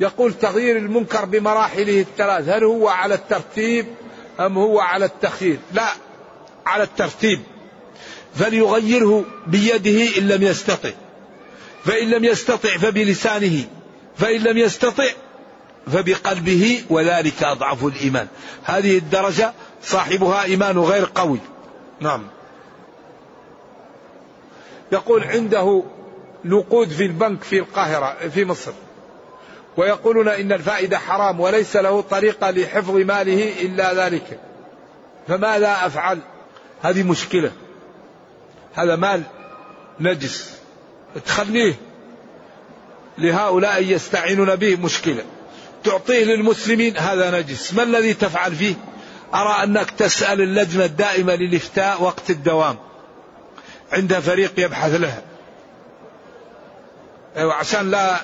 يقول 0.00 0.32
تغيير 0.32 0.76
المنكر 0.76 1.24
بمراحله 1.24 2.00
الثلاث 2.00 2.48
هل 2.48 2.64
هو 2.64 2.88
على 2.88 3.14
الترتيب 3.14 3.86
أم 4.40 4.58
هو 4.58 4.80
على 4.80 5.04
التخيير؟ 5.04 5.58
لا 5.72 5.88
على 6.66 6.82
الترتيب. 6.82 7.40
فليغيره 8.34 9.24
بيده 9.46 10.18
إن 10.18 10.28
لم 10.28 10.42
يستطع. 10.42 10.90
فإن 11.84 12.10
لم 12.10 12.24
يستطع 12.24 12.76
فبلسانه. 12.76 13.64
فإن 14.16 14.40
لم 14.40 14.58
يستطع 14.58 15.06
فبقلبه 15.92 16.84
وذلك 16.90 17.42
أضعف 17.42 17.84
الإيمان. 17.84 18.26
هذه 18.64 18.98
الدرجة 18.98 19.52
صاحبها 19.82 20.42
إيمان 20.42 20.78
غير 20.78 21.08
قوي. 21.14 21.38
نعم. 22.00 22.35
يقول 24.92 25.24
عنده 25.24 25.82
نقود 26.44 26.88
في 26.88 27.02
البنك 27.02 27.42
في 27.42 27.58
القاهرة 27.58 28.28
في 28.28 28.44
مصر. 28.44 28.72
ويقولون 29.76 30.28
إن 30.28 30.52
الفائدة 30.52 30.98
حرام 30.98 31.40
وليس 31.40 31.76
له 31.76 32.00
طريقة 32.00 32.50
لحفظ 32.50 32.96
ماله 32.96 33.62
إلا 33.62 34.06
ذلك. 34.06 34.40
فماذا 35.28 35.86
أفعل؟ 35.86 36.18
هذه 36.82 37.02
مشكلة. 37.02 37.52
هذا 38.74 38.96
مال 38.96 39.22
نجس. 40.00 40.56
تخليه 41.26 41.74
لهؤلاء 43.18 43.82
يستعينون 43.82 44.56
به 44.56 44.76
مشكلة. 44.76 45.24
تعطيه 45.84 46.24
للمسلمين 46.24 46.96
هذا 46.96 47.40
نجس. 47.40 47.74
ما 47.74 47.82
الذي 47.82 48.14
تفعل 48.14 48.54
فيه؟ 48.54 48.74
أرى 49.34 49.64
أنك 49.64 49.90
تسأل 49.90 50.40
اللجنة 50.40 50.84
الدائمة 50.84 51.34
للإفتاء 51.34 52.02
وقت 52.02 52.30
الدوام. 52.30 52.76
عند 53.92 54.18
فريق 54.18 54.52
يبحث 54.58 54.94
لها 54.94 55.22
أيوة 57.36 57.54
عشان 57.54 57.90
لا 57.90 58.20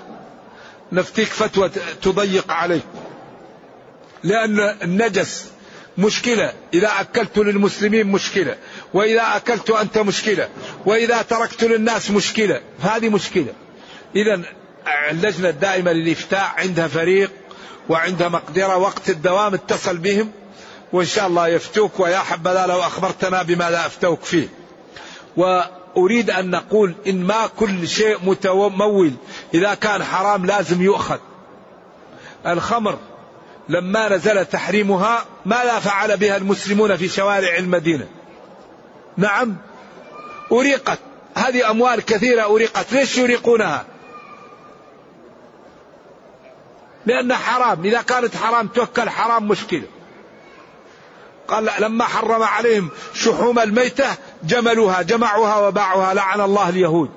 نفتيك 0.93 1.29
فتوى 1.29 1.71
تضيق 2.03 2.53
عليك. 2.53 2.83
لأن 4.23 4.61
النجس 4.83 5.47
مشكلة. 5.99 6.53
إذا 6.75 6.91
أكلت 7.01 7.39
للمسلمين 7.39 8.07
مشكلة. 8.07 8.57
وإذا 8.95 9.23
أكلت 9.37 9.71
أنت 9.71 9.99
مشكلة. 9.99 10.49
وإذا 10.87 11.23
تركت 11.23 11.65
للناس 11.65 12.11
مشكلة. 12.11 12.61
هذه 12.81 13.09
مشكلة. 13.09 13.53
إذا 14.17 14.43
اللجنة 15.11 15.49
الدائمة 15.49 15.93
للإفتاء 15.93 16.53
عندها 16.57 16.89
فريق 16.89 17.31
وعندها 17.89 18.29
مقدرة 18.29 18.77
وقت 18.77 19.11
الدوام 19.11 19.55
اتصل 19.55 19.97
بهم. 19.97 20.33
وإن 20.93 21.07
شاء 21.07 21.27
الله 21.27 21.49
يفتوك 21.49 22.01
ويا 22.01 22.19
حبذا 22.19 22.67
لو 22.67 22.81
أخبرتنا 22.81 23.43
بماذا 23.43 23.87
أفتوك 23.87 24.23
فيه. 24.23 24.49
وأريد 25.37 26.31
أن 26.31 26.51
نقول 26.51 26.95
إن 27.07 27.25
ما 27.25 27.47
كل 27.47 27.89
شيء 27.89 28.19
متمول 28.25 29.13
إذا 29.55 29.75
كان 29.75 30.05
حرام 30.05 30.47
لازم 30.47 30.83
يؤخذ. 30.83 31.19
الخمر 32.47 32.99
لما 33.69 34.09
نزل 34.09 34.45
تحريمها 34.45 35.25
ماذا 35.47 35.79
فعل 35.79 36.17
بها 36.17 36.37
المسلمون 36.37 36.97
في 36.97 37.09
شوارع 37.09 37.57
المدينة. 37.57 38.09
نعم 39.17 39.57
أريقت. 40.53 40.99
هذه 41.35 41.71
أموال 41.71 42.05
كثيرة 42.05 42.43
أريقت. 42.43 42.93
ليش 42.93 43.19
يريقونها؟ 43.19 43.85
لأن 47.07 47.35
حرام. 47.35 47.85
إذا 47.85 48.03
كانت 48.03 48.37
حرام 48.37 48.67
توكل 48.67 49.11
حرام 49.11 49.49
مشكلة. 49.49 49.87
قال 51.49 51.71
لما 51.79 52.05
حرم 52.05 52.43
عليهم 52.43 52.89
شحوم 53.15 53.59
الميتة 53.59 54.17
جملوها 54.45 55.03
جمعوها 55.03 55.69
وباعوها 55.69 56.15
لعن 56.15 56.41
الله 56.41 56.69
اليهود. 56.69 57.11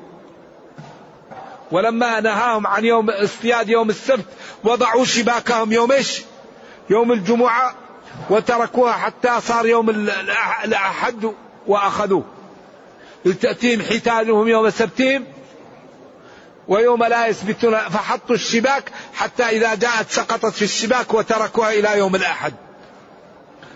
ولما 1.71 2.19
نهاهم 2.19 2.67
عن 2.67 2.85
يوم 2.85 3.09
اصطياد 3.09 3.69
يوم 3.69 3.89
السبت 3.89 4.25
وضعوا 4.63 5.05
شباكهم 5.05 5.71
يوم 5.71 5.91
إيش؟ 5.91 6.21
يوم 6.89 7.11
الجمعة 7.11 7.75
وتركوها 8.29 8.93
حتى 8.93 9.41
صار 9.41 9.65
يوم 9.65 9.89
الأحد 9.89 11.33
وأخذوه. 11.67 12.23
تأتيهم 13.41 13.81
حيتانهم 13.81 14.47
يوم 14.47 14.69
سبتهم 14.69 15.25
ويوم 16.67 17.03
لا 17.03 17.27
يثبتون 17.27 17.77
فحطوا 17.77 18.35
الشباك 18.35 18.91
حتى 19.13 19.43
إذا 19.43 19.75
جاءت 19.75 20.09
سقطت 20.09 20.53
في 20.53 20.61
الشباك 20.61 21.13
وتركوها 21.13 21.73
إلى 21.73 21.97
يوم 21.97 22.15
الأحد. 22.15 22.53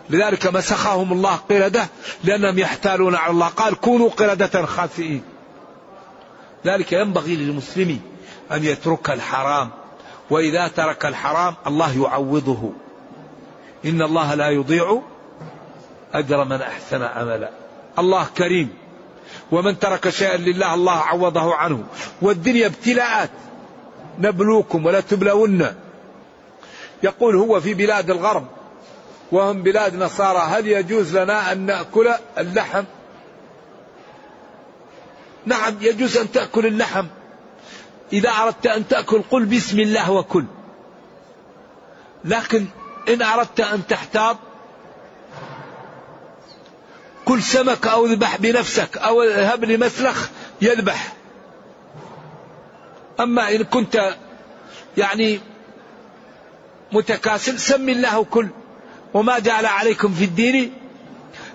لذلك 0.10 0.48
مسخهم 0.48 1.14
الله 1.14 1.36
قردة 1.36 1.88
لأنهم 2.24 2.60
يحتالون 2.60 3.16
على 3.16 3.32
الله. 3.32 3.48
قال 3.48 3.76
كونوا 3.76 4.10
قردة 4.10 4.66
خاسئين. 4.66 5.24
ذلك 6.66 6.94
ينبغي 6.94 7.36
للمسلم 7.36 8.00
أن 8.52 8.64
يترك 8.64 9.10
الحرام. 9.10 9.70
وإذا 10.30 10.68
ترك 10.68 11.06
الحرام 11.06 11.56
الله 11.68 12.04
يعوضه. 12.04 12.74
إن 13.86 14.02
الله 14.02 14.34
لا 14.34 14.50
يضيع 14.50 15.02
أجر 16.14 16.44
من 16.46 16.62
أحسن 16.62 17.02
عملا. 17.02 17.50
الله 18.00 18.28
كريم. 18.38 18.70
ومن 19.52 19.80
ترك 19.80 20.10
شيئا 20.10 20.38
لله 20.38 20.74
الله 20.74 20.98
عوضه 20.98 21.56
عنه. 21.56 21.84
والدنيا 22.22 22.66
ابتلاءات. 22.66 23.30
نبلوكم 24.20 24.86
ولا 24.86 25.00
تبلون. 25.00 25.66
يقول 27.04 27.36
هو 27.36 27.60
في 27.60 27.74
بلاد 27.74 28.10
الغرب. 28.10 28.59
وهم 29.32 29.64
بلاد 29.64 29.96
نصارى 29.96 30.40
هل 30.40 30.68
يجوز 30.68 31.18
لنا 31.18 31.52
أن 31.52 31.66
نأكل 31.66 32.10
اللحم؟ 32.38 32.84
نعم 35.46 35.78
يجوز 35.82 36.18
أن 36.18 36.32
تأكل 36.32 36.66
اللحم. 36.66 37.06
إذا 38.14 38.30
أردت 38.30 38.68
أن 38.68 38.88
تأكل 38.88 39.22
قل 39.32 39.46
بسم 39.46 39.80
الله 39.80 40.12
وكل. 40.12 40.46
لكن 42.26 42.66
إن 43.10 43.22
أردت 43.22 43.60
أن 43.60 43.88
تحتاط 43.88 44.38
كل 47.26 47.42
سمك 47.42 47.88
أو 47.88 48.06
ذبح 48.06 48.38
بنفسك 48.38 48.98
أو 48.98 49.24
اذهب 49.24 49.66
لمسلخ 49.66 50.30
يذبح. 50.62 51.14
أما 53.20 53.56
إن 53.56 53.64
كنت 53.64 54.16
يعني 54.98 55.40
متكاسل 56.92 57.60
سم 57.60 57.90
الله 57.90 58.24
كل 58.24 58.48
وما 59.14 59.40
جعل 59.40 59.66
عليكم 59.66 60.14
في 60.14 60.24
الدين 60.24 60.74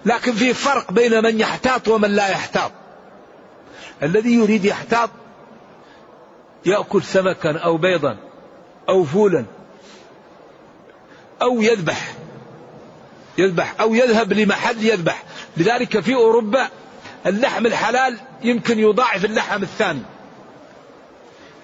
لكن 0.04 0.32
في 0.32 0.54
فرق 0.54 0.92
بين 0.92 1.22
من 1.22 1.40
يحتاط 1.40 1.88
ومن 1.88 2.10
لا 2.10 2.28
يحتاط. 2.28 2.72
الذي 4.02 4.34
يريد 4.34 4.64
يحتاط 4.64 5.10
يأكل 6.66 7.02
سمكا 7.02 7.58
أو 7.58 7.76
بيضا 7.76 8.16
أو 8.88 9.04
فولا 9.04 9.44
أو 11.42 11.62
يذبح 11.62 12.14
يذبح 13.38 13.74
أو 13.80 13.94
يذهب 13.94 14.32
لمحل 14.32 14.84
يذبح. 14.84 15.22
لذلك 15.56 16.00
في 16.00 16.14
أوروبا 16.14 16.68
اللحم 17.26 17.66
الحلال 17.66 18.18
يمكن 18.42 18.78
يضاعف 18.78 19.24
اللحم 19.24 19.62
الثاني. 19.62 20.02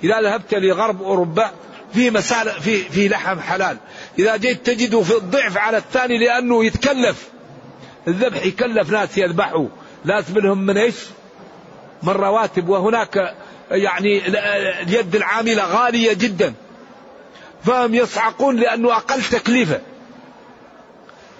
إذا 0.04 0.20
ذهبت 0.20 0.54
لغرب 0.54 1.02
أوروبا 1.02 1.50
في 1.94 2.10
مسال 2.10 2.50
في 2.50 2.82
في 2.82 3.08
لحم 3.08 3.40
حلال. 3.40 3.76
إذا 4.18 4.36
جيت 4.36 4.66
تجده 4.66 5.02
في 5.02 5.16
الضعف 5.16 5.58
على 5.58 5.76
الثاني 5.76 6.18
لأنه 6.18 6.64
يتكلف. 6.64 7.28
الذبح 8.08 8.46
يكلف 8.46 8.90
ناس 8.90 9.18
يذبحوا. 9.18 9.68
ناس 10.04 10.30
منهم 10.30 10.66
من 10.66 10.78
إيش؟ 10.78 10.94
من 12.02 12.12
رواتب. 12.12 12.68
وهناك 12.68 13.34
يعني 13.70 14.22
اليد 14.82 15.16
العاملة 15.16 15.64
غالية 15.64 16.12
جدا. 16.12 16.54
فهم 17.64 17.94
يصعقون 17.94 18.56
لأنه 18.56 18.92
أقل 18.96 19.22
تكلفة. 19.22 19.80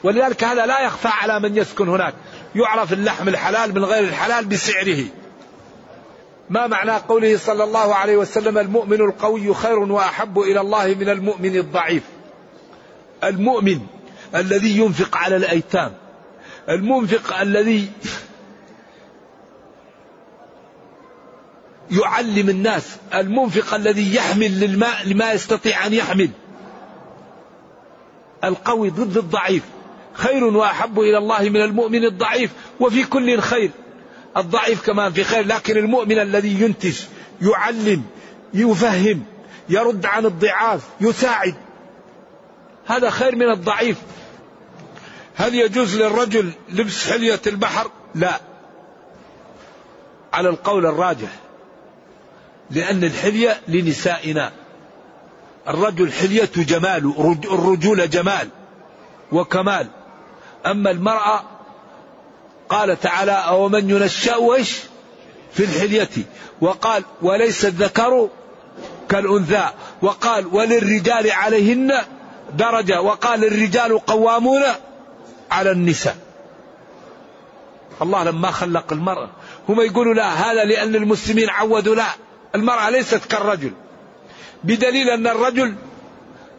ولذلك 0.02 0.44
هذا 0.44 0.66
لا 0.66 0.80
يخفى 0.80 1.08
على 1.08 1.40
من 1.40 1.56
يسكن 1.56 1.88
هناك. 1.88 2.14
يعرف 2.54 2.92
اللحم 2.92 3.28
الحلال 3.28 3.74
من 3.74 3.84
غير 3.84 4.04
الحلال 4.04 4.44
بسعره. 4.44 5.04
ما 6.50 6.66
معنى 6.66 6.92
قوله 6.92 7.36
صلى 7.36 7.64
الله 7.64 7.94
عليه 7.94 8.16
وسلم 8.16 8.58
المؤمن 8.58 9.00
القوي 9.00 9.54
خير 9.54 9.78
وأحب 9.78 10.38
إلى 10.38 10.60
الله 10.60 10.86
من 10.86 11.08
المؤمن 11.08 11.56
الضعيف. 11.56 12.02
المؤمن 13.24 13.80
الذي 14.34 14.78
ينفق 14.78 15.16
على 15.16 15.36
الأيتام. 15.36 15.92
المنفق 16.68 17.40
الذي 17.40 17.90
يعلم 21.90 22.48
الناس، 22.48 22.96
المنفق 23.14 23.74
الذي 23.74 24.14
يحمل 24.14 24.60
للماء 24.60 25.08
لما 25.08 25.32
يستطيع 25.32 25.86
أن 25.86 25.92
يحمل. 25.92 26.30
القوي 28.44 28.90
ضد 28.90 29.16
الضعيف. 29.16 29.62
خير 30.12 30.44
وأحب 30.44 31.00
إلى 31.00 31.18
الله 31.18 31.48
من 31.48 31.62
المؤمن 31.62 32.04
الضعيف 32.04 32.50
وفي 32.80 33.04
كل 33.04 33.40
خير. 33.40 33.70
الضعيف 34.36 34.86
كمان 34.86 35.12
في 35.12 35.24
خير 35.24 35.46
لكن 35.46 35.76
المؤمن 35.76 36.18
الذي 36.18 36.62
ينتج 36.62 37.00
يعلم 37.42 38.02
يفهم 38.54 39.24
يرد 39.68 40.06
عن 40.06 40.26
الضعاف 40.26 40.88
يساعد 41.00 41.54
هذا 42.86 43.10
خير 43.10 43.36
من 43.36 43.50
الضعيف. 43.50 43.96
هل 45.36 45.54
يجوز 45.54 45.96
للرجل 45.96 46.52
لبس 46.68 47.10
حلية 47.10 47.40
البحر؟ 47.46 47.90
لا. 48.14 48.40
على 50.32 50.48
القول 50.48 50.86
الراجح 50.86 51.28
لأن 52.70 53.04
الحلية 53.04 53.60
لنسائنا. 53.68 54.52
الرجل 55.68 56.12
حلية 56.12 56.50
جمال 56.56 57.12
الرجولة 57.44 58.06
جمال 58.06 58.48
وكمال. 59.32 59.88
أما 60.66 60.90
المرأة 60.90 61.42
قال 62.70 63.00
تعالى 63.00 63.32
أو 63.32 63.68
من 63.68 63.90
ينشأ 63.90 64.36
وإيش 64.36 64.78
في 65.52 65.64
الحلية؟ 65.64 66.08
وقال 66.60 67.04
وليس 67.22 67.64
الذكر 67.64 68.28
كالأنثى. 69.08 69.68
وقال 70.02 70.46
وللرجال 70.46 71.30
عليهن 71.30 71.92
درجة. 72.54 73.00
وقال 73.00 73.44
الرجال 73.44 73.98
قوامون 73.98 74.62
على 75.50 75.70
النساء. 75.70 76.16
الله 78.02 78.24
لما 78.24 78.50
خلق 78.50 78.92
المرأة. 78.92 79.30
هم 79.68 79.80
يقولوا 79.80 80.14
لا 80.14 80.28
هذا 80.28 80.64
لأن 80.64 80.94
المسلمين 80.94 81.50
عودوا 81.50 81.94
لا. 81.94 82.06
المرأة 82.54 82.90
ليست 82.90 83.24
كالرجل. 83.24 83.72
بدليل 84.64 85.10
أن 85.10 85.26
الرجل 85.26 85.74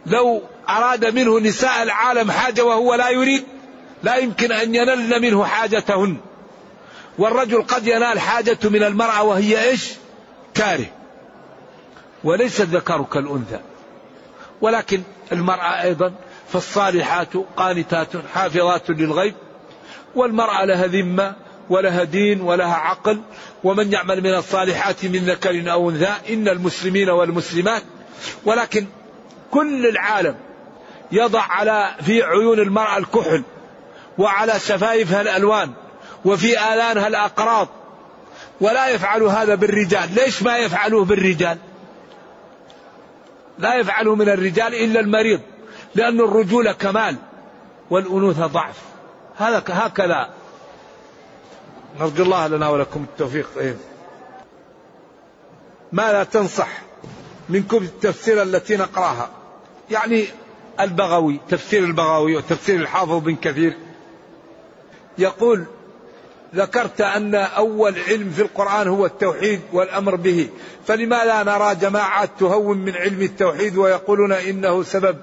لو 0.05 0.41
أراد 0.69 1.05
منه 1.05 1.39
نساء 1.39 1.83
العالم 1.83 2.31
حاجة 2.31 2.65
وهو 2.65 2.95
لا 2.95 3.09
يريد 3.09 3.43
لا 4.03 4.15
يمكن 4.15 4.51
أن 4.51 4.75
ينلن 4.75 5.21
منه 5.21 5.43
حاجتهن. 5.43 6.17
والرجل 7.17 7.61
قد 7.61 7.87
ينال 7.87 8.19
حاجته 8.19 8.69
من 8.69 8.83
المرأة 8.83 9.23
وهي 9.23 9.69
إيش؟ 9.69 9.91
كاره. 10.53 10.85
وليس 12.23 12.61
الذكر 12.61 13.03
كالأنثى. 13.03 13.59
ولكن 14.61 15.01
المرأة 15.31 15.81
أيضا 15.81 16.13
فالصالحات 16.53 17.33
قانتات 17.57 18.07
حافظات 18.33 18.89
للغيب 18.89 19.33
والمرأة 20.15 20.65
لها 20.65 20.87
ذمة 20.87 21.35
ولها 21.69 22.03
دين 22.03 22.41
ولها 22.41 22.75
عقل 22.75 23.21
ومن 23.63 23.93
يعمل 23.93 24.21
من 24.21 24.33
الصالحات 24.33 25.05
من 25.05 25.19
ذكر 25.19 25.71
أو 25.71 25.89
أنثى 25.89 26.33
إن 26.33 26.47
المسلمين 26.47 27.09
والمسلمات. 27.09 27.83
ولكن 28.45 28.85
كل 29.51 29.87
العالم 29.87 30.35
يضع 31.11 31.41
على 31.41 31.95
في 32.01 32.23
عيون 32.23 32.59
المرأة 32.59 32.97
الكحل 32.97 33.43
وعلى 34.21 34.53
شفايفها 34.59 35.21
الألوان 35.21 35.71
وفي 36.25 36.59
آذانها 36.59 37.07
الأقراط 37.07 37.69
ولا 38.61 38.87
يفعل 38.87 39.23
هذا 39.23 39.55
بالرجال. 39.55 40.15
ليش 40.15 40.43
ما 40.43 40.57
يفعلوه 40.57 41.05
بالرجال؟ 41.05 41.57
لا 43.59 43.75
يفعله 43.75 44.15
من 44.15 44.29
الرجال 44.29 44.73
إلا 44.73 44.99
المريض. 44.99 45.41
لأن 45.95 46.19
الرجولة 46.19 46.71
كمال 46.71 47.15
والأنوثة 47.89 48.47
ضعف. 48.47 48.75
هذا 49.37 49.63
هكذا. 49.67 50.29
نرجو 51.99 52.23
الله 52.23 52.47
لنا 52.47 52.69
ولكم 52.69 53.05
التوفيق. 53.11 53.49
إيه. 53.57 53.75
ما 55.91 56.11
لا 56.11 56.23
تنصح 56.23 56.69
من 57.49 57.63
كتب 57.63 57.83
التفسير 57.83 58.41
التي 58.41 58.77
نقراها. 58.77 59.29
يعني 59.91 60.25
البغوي 60.79 61.39
تفسير 61.49 61.83
البغوي 61.83 62.35
وتفسير 62.35 62.75
الحافظ 62.75 63.17
بن 63.17 63.35
كثير. 63.35 63.77
يقول 65.17 65.65
ذكرت 66.55 67.01
أن 67.01 67.35
أول 67.35 67.99
علم 67.99 68.29
في 68.29 68.41
القرآن 68.41 68.87
هو 68.87 69.05
التوحيد 69.05 69.61
والأمر 69.73 70.15
به 70.15 70.49
فلماذا 70.87 71.43
نرى 71.43 71.75
جماعات 71.75 72.29
تهون 72.39 72.77
من 72.77 72.95
علم 72.95 73.21
التوحيد 73.21 73.77
ويقولون 73.77 74.31
إنه 74.31 74.83
سبب 74.83 75.17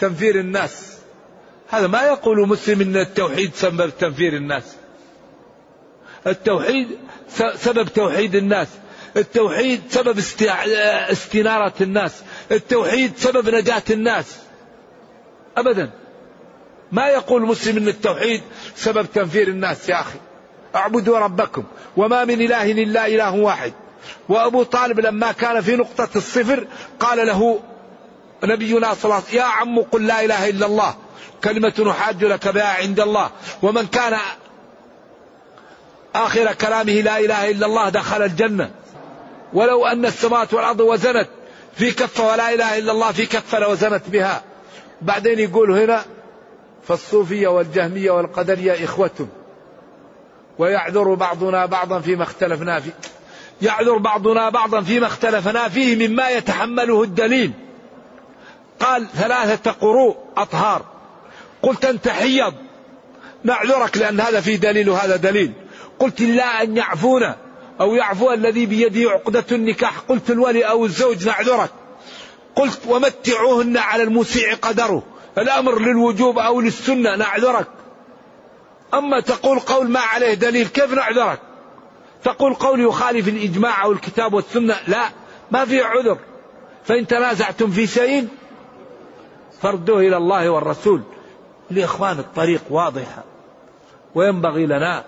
تنفير 0.00 0.40
الناس؟ 0.40 0.92
هذا 1.68 1.86
ما 1.86 2.02
يقول 2.02 2.48
مسلم 2.48 2.80
أن 2.80 2.96
التوحيد 2.96 3.50
سبب 3.54 3.90
تنفير 3.98 4.36
الناس. 4.36 4.76
التوحيد 6.26 6.88
سبب 7.54 7.88
توحيد 7.88 8.34
الناس. 8.34 8.68
التوحيد 9.16 9.82
سبب 9.88 10.18
استنارة 11.10 11.72
الناس. 11.80 12.22
التوحيد 12.50 13.12
سبب 13.16 13.48
نجاة 13.48 13.82
الناس. 13.90 14.36
أبدا. 15.56 15.90
ما 16.92 17.08
يقول 17.08 17.42
مسلم 17.42 17.76
إن 17.76 17.88
التوحيد 17.88 18.42
سبب 18.76 19.06
تنفير 19.14 19.48
الناس 19.48 19.88
يا 19.88 20.00
أخي. 20.00 20.18
اعبدوا 20.76 21.18
ربكم 21.18 21.64
وما 21.96 22.24
من 22.24 22.40
إله 22.40 22.70
إلا 22.70 23.06
إله 23.06 23.34
واحد. 23.34 23.72
وأبو 24.28 24.62
طالب 24.62 25.00
لما 25.00 25.32
كان 25.32 25.60
في 25.60 25.76
نقطة 25.76 26.08
الصفر 26.16 26.66
قال 27.00 27.26
له 27.26 27.60
نبينا 28.44 28.94
صلى 28.94 29.04
الله 29.04 29.14
عليه 29.14 29.24
وسلم 29.24 29.38
يا 29.38 29.42
عم 29.42 29.78
قل 29.78 30.06
لا 30.06 30.24
إله 30.24 30.48
إلا 30.48 30.66
الله 30.66 30.94
كلمة 31.44 31.72
نحاج 31.86 32.24
لك 32.24 32.48
بها 32.48 32.76
عند 32.82 33.00
الله 33.00 33.30
ومن 33.62 33.86
كان 33.86 34.18
آخر 36.14 36.52
كلامه 36.52 36.92
لا 36.92 37.18
إله 37.18 37.50
إلا 37.50 37.66
الله 37.66 37.88
دخل 37.88 38.22
الجنة. 38.22 38.70
ولو 39.52 39.86
أن 39.86 40.06
السماوات 40.06 40.54
والأرض 40.54 40.80
وزنت 40.80 41.28
في 41.76 41.90
كفة 41.90 42.26
ولا 42.32 42.54
إله 42.54 42.78
إلا 42.78 42.92
الله 42.92 43.12
في 43.12 43.26
كفة 43.26 43.58
لوزنت 43.58 44.02
بها. 44.08 44.42
بعدين 45.02 45.38
يقول 45.38 45.78
هنا 45.78 46.04
فالصوفية 46.84 47.48
والجهمية 47.48 48.10
والقدرية 48.10 48.84
إخوة 48.84 49.28
ويعذر 50.58 51.14
بعضنا 51.14 51.66
بعضا 51.66 52.00
فيما 52.00 52.22
اختلفنا 52.22 52.80
فيه. 52.80 52.94
يعذر 53.62 53.98
بعضنا 53.98 54.48
بعضا 54.50 54.80
فيما 54.80 55.06
اختلفنا 55.06 55.68
فيه 55.68 56.08
مما 56.08 56.28
يتحمله 56.28 57.02
الدليل. 57.02 57.52
قال 58.80 59.06
ثلاثة 59.14 59.70
قروء 59.70 60.16
أطهار. 60.36 60.84
قلت 61.62 61.84
أنت 61.84 62.08
حيض 62.08 62.54
نعذرك 63.44 63.96
لأن 63.96 64.20
هذا 64.20 64.40
فيه 64.40 64.56
دليل 64.56 64.90
وهذا 64.90 65.16
دليل. 65.16 65.52
قلت 65.98 66.20
لا 66.20 66.62
أن 66.62 66.76
يعفونا 66.76 67.36
أو 67.80 67.94
يعفو 67.94 68.32
الذي 68.32 68.66
بيده 68.66 69.10
عقدة 69.10 69.44
النكاح. 69.52 69.98
قلت 69.98 70.30
الولي 70.30 70.62
أو 70.64 70.84
الزوج 70.84 71.26
نعذرك. 71.26 71.70
قلت 72.56 72.80
ومتعوهن 72.88 73.76
على 73.76 74.02
المسيع 74.02 74.54
قدره. 74.54 75.02
الأمر 75.38 75.78
للوجوب 75.78 76.38
أو 76.38 76.60
للسنة 76.60 77.16
نعذرك. 77.16 77.68
أما 78.94 79.20
تقول 79.20 79.58
قول 79.58 79.90
ما 79.90 80.00
عليه 80.00 80.34
دليل 80.34 80.66
كيف 80.66 80.94
نعذرك؟ 80.94 81.40
تقول 82.24 82.54
قول 82.54 82.80
يخالف 82.80 83.28
الإجماع 83.28 83.84
أو 83.84 83.92
الكتاب 83.92 84.34
والسنة؟ 84.34 84.76
لا 84.88 85.08
ما 85.50 85.64
في 85.64 85.80
عذر. 85.80 86.18
فإن 86.84 87.06
تنازعتم 87.06 87.70
في 87.70 87.86
شيء 87.86 88.28
فردوه 89.62 90.00
إلى 90.00 90.16
الله 90.16 90.50
والرسول. 90.50 91.02
لإخوان 91.70 92.18
الطريق 92.18 92.62
واضحة 92.70 93.24
وينبغي 94.14 94.66
لنا 94.66 95.04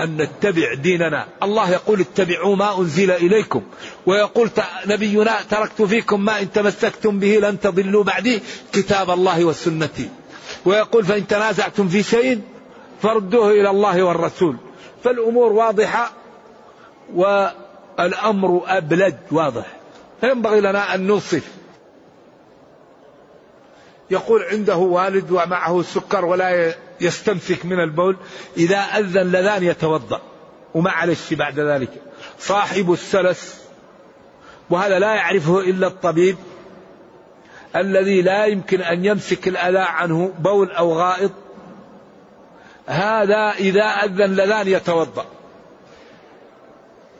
أن 0.00 0.16
نتبع 0.16 0.74
ديننا. 0.74 1.26
الله 1.42 1.70
يقول 1.70 2.00
اتبعوا 2.00 2.56
ما 2.56 2.78
أنزل 2.78 3.10
إليكم. 3.10 3.62
ويقول 4.06 4.50
نبينا 4.86 5.42
تركت 5.50 5.82
فيكم 5.82 6.24
ما 6.24 6.40
إن 6.40 6.52
تمسكتم 6.52 7.18
به 7.18 7.38
لن 7.42 7.60
تضلوا 7.60 8.04
بعدي. 8.04 8.40
كتاب 8.72 9.10
الله 9.10 9.44
وسنتي. 9.44 10.08
ويقول 10.64 11.04
فإن 11.04 11.26
تنازعتم 11.26 11.88
في 11.88 12.02
شيء 12.02 12.40
فردوه 13.02 13.50
إلى 13.50 13.70
الله 13.70 14.02
والرسول. 14.02 14.56
فالأمور 15.04 15.52
واضحة 15.52 16.12
والأمر 17.14 18.62
أبلج 18.66 19.14
واضح. 19.30 19.66
فينبغي 20.20 20.60
لنا 20.60 20.94
أن 20.94 21.06
ننصف 21.06 21.44
يقول 24.10 24.42
عنده 24.42 24.76
والد 24.76 25.30
ومعه 25.30 25.82
سكر 25.82 26.24
ولا 26.24 26.74
يستمسك 27.00 27.66
من 27.66 27.80
البول 27.80 28.16
إذا 28.56 28.78
أذن 28.78 29.32
لذان 29.32 29.64
يتوضأ 29.64 30.20
ومعلش 30.74 31.34
بعد 31.34 31.60
ذلك. 31.60 31.90
صاحب 32.38 32.92
السلس 32.92 33.62
وهذا 34.70 34.98
لا 34.98 35.14
يعرفه 35.14 35.60
إلا 35.60 35.86
الطبيب 35.86 36.36
الذي 37.76 38.22
لا 38.22 38.44
يمكن 38.44 38.80
أن 38.80 39.04
يمسك 39.04 39.48
الأذى 39.48 39.78
عنه 39.78 40.32
بول 40.38 40.70
أو 40.70 40.92
غائط. 40.92 41.32
هذا 42.86 43.50
إذا 43.50 43.84
أذن 43.84 44.36
لذان 44.36 44.68
يتوضأ. 44.68 45.26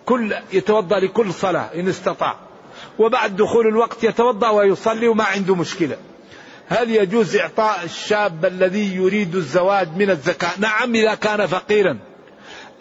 كل 0.07 0.35
يتوضأ 0.53 0.99
لكل 0.99 1.33
صلاة 1.33 1.74
إن 1.74 1.89
استطاع. 1.89 2.37
وبعد 2.99 3.37
دخول 3.37 3.66
الوقت 3.66 4.05
يتوضأ 4.05 4.51
ويصلي 4.51 5.09
وما 5.09 5.24
عنده 5.24 5.55
مشكلة. 5.55 5.97
هل 6.69 6.91
يجوز 6.91 7.37
إعطاء 7.37 7.85
الشاب 7.85 8.45
الذي 8.45 8.97
يريد 8.97 9.35
الزواج 9.35 9.89
من 9.97 10.11
الزكاة؟ 10.11 10.51
نعم 10.59 10.95
إذا 10.95 11.14
كان 11.14 11.47
فقيرا. 11.47 11.99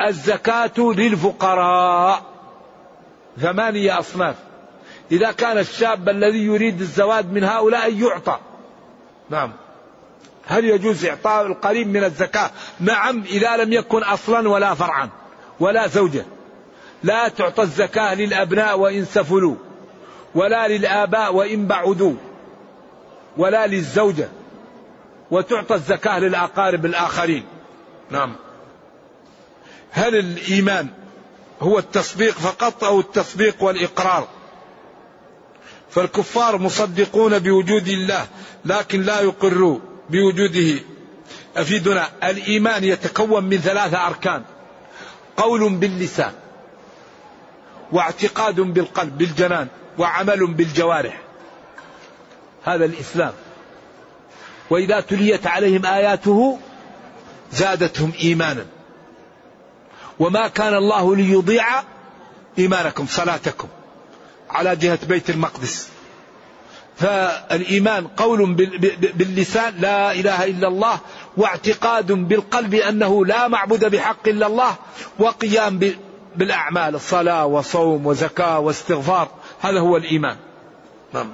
الزكاة 0.02 0.74
للفقراء. 0.78 2.24
ثمانية 3.42 4.00
أصناف. 4.00 4.36
إذا 5.12 5.32
كان 5.32 5.58
الشاب 5.58 6.10
الذي 6.10 6.46
يريد 6.46 6.82
الزواج 6.82 7.26
من 7.26 7.44
هؤلاء 7.44 7.94
يعطى. 7.94 8.40
نعم. 9.30 9.54
هل 10.46 10.66
يجوز 10.66 11.06
إعطاء 11.06 11.46
القريب 11.46 11.88
من 11.88 12.04
الزكاة؟ 12.04 12.52
نعم 12.80 13.24
إذا 13.24 13.58
لم 13.58 13.74
يكن 13.74 14.04
أصلا 14.04 14.50
ولا 14.50 14.74
فرعا 14.74 15.10
ولا 15.60 15.88
زوجة. 15.88 16.26
لا 17.04 17.28
تعطى 17.28 17.62
الزكاة 17.62 18.14
للأبناء 18.14 18.80
وإن 18.80 19.06
سفلوا 19.06 19.56
ولا 20.36 20.68
للآباء 20.68 21.36
وإن 21.36 21.68
بعدوا. 21.68 22.14
ولا 23.38 23.68
للزوجة 23.68 24.30
وتعطى 25.32 25.76
الزكاة 25.76 26.20
للأقارب 26.20 26.86
الآخرين. 26.86 27.46
نعم. 28.12 28.36
هل 29.92 30.16
الإيمان 30.16 30.88
هو 31.62 31.80
التصديق 31.80 32.34
فقط 32.34 32.84
أو 32.84 33.00
التصديق 33.00 33.64
والإقرار؟ 33.64 34.28
فالكفار 35.90 36.58
مصدقون 36.58 37.40
بوجود 37.40 37.88
الله 37.88 38.28
لكن 38.66 39.02
لا 39.02 39.22
يقروا 39.22 39.80
بوجوده. 40.10 40.80
أفيدنا 41.58 42.10
الإيمان 42.24 42.84
يتكون 42.84 43.44
من 43.44 43.58
ثلاثة 43.58 44.08
أركان. 44.08 44.44
قول 45.38 45.70
باللسان 45.70 46.32
واعتقاد 47.92 48.56
بالقلب 48.56 49.18
بالجنان 49.18 49.68
وعمل 49.98 50.54
بالجوارح. 50.54 51.27
هذا 52.68 52.86
الإسلام. 52.86 53.34
وإذا 54.70 55.00
تليت 55.00 55.48
عليهم 55.48 55.86
آياته 55.86 56.60
زادتهم 57.52 58.12
إيمانا. 58.24 58.66
وما 60.20 60.48
كان 60.48 60.74
الله 60.74 61.16
ليضيع 61.16 61.66
إيمانكم 62.60 63.06
صلاتكم 63.08 63.68
على 64.50 64.76
جهة 64.76 65.00
بيت 65.06 65.30
المقدس. 65.30 65.90
فالإيمان 66.98 68.08
قول 68.08 68.54
باللسان 69.14 69.74
لا 69.80 70.12
إله 70.12 70.46
إلا 70.46 70.68
الله 70.68 71.00
واعتقاد 71.38 72.12
بالقلب 72.12 72.74
أنه 72.74 73.26
لا 73.26 73.48
معبود 73.48 73.86
بحق 73.86 74.28
إلا 74.28 74.48
الله 74.48 74.76
وقيام 75.20 75.80
بالأعمال 76.36 76.96
الصلاة 76.96 77.46
وصوم 77.46 78.06
وزكاة 78.06 78.60
واستغفار. 78.60 79.28
هذا 79.60 79.80
هو 79.80 79.98
الإيمان. 79.98 80.38
نعم. 81.14 81.34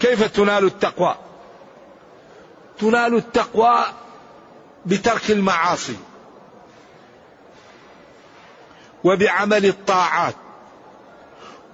كيف 0.00 0.26
تنال 0.26 0.64
التقوى؟ 0.64 1.14
تنال 2.78 3.16
التقوى 3.16 3.84
بترك 4.86 5.30
المعاصي 5.30 5.96
وبعمل 9.04 9.66
الطاعات 9.66 10.34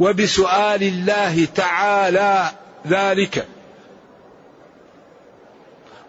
وبسؤال 0.00 0.82
الله 0.82 1.44
تعالى 1.44 2.50
ذلك 2.86 3.48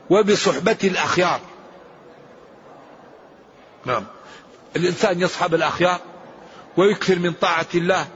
وبصحبة 0.09 0.77
الأخيار. 0.83 1.39
نعم. 3.85 4.05
الإنسان 4.75 5.21
يصحب 5.21 5.53
الأخيار 5.53 5.99
ويكثر 6.77 7.19
من 7.19 7.33
طاعة 7.33 7.67
الله 7.75 8.07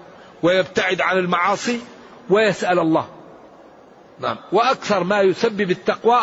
ويبتعد 0.43 1.02
عن 1.02 1.18
المعاصي 1.18 1.82
ويسأل 2.30 2.80
الله. 2.80 3.20
نعم. 4.22 4.38
وأكثر 4.51 5.03
ما 5.03 5.22
يسبب 5.22 5.72
التقوى 5.72 6.19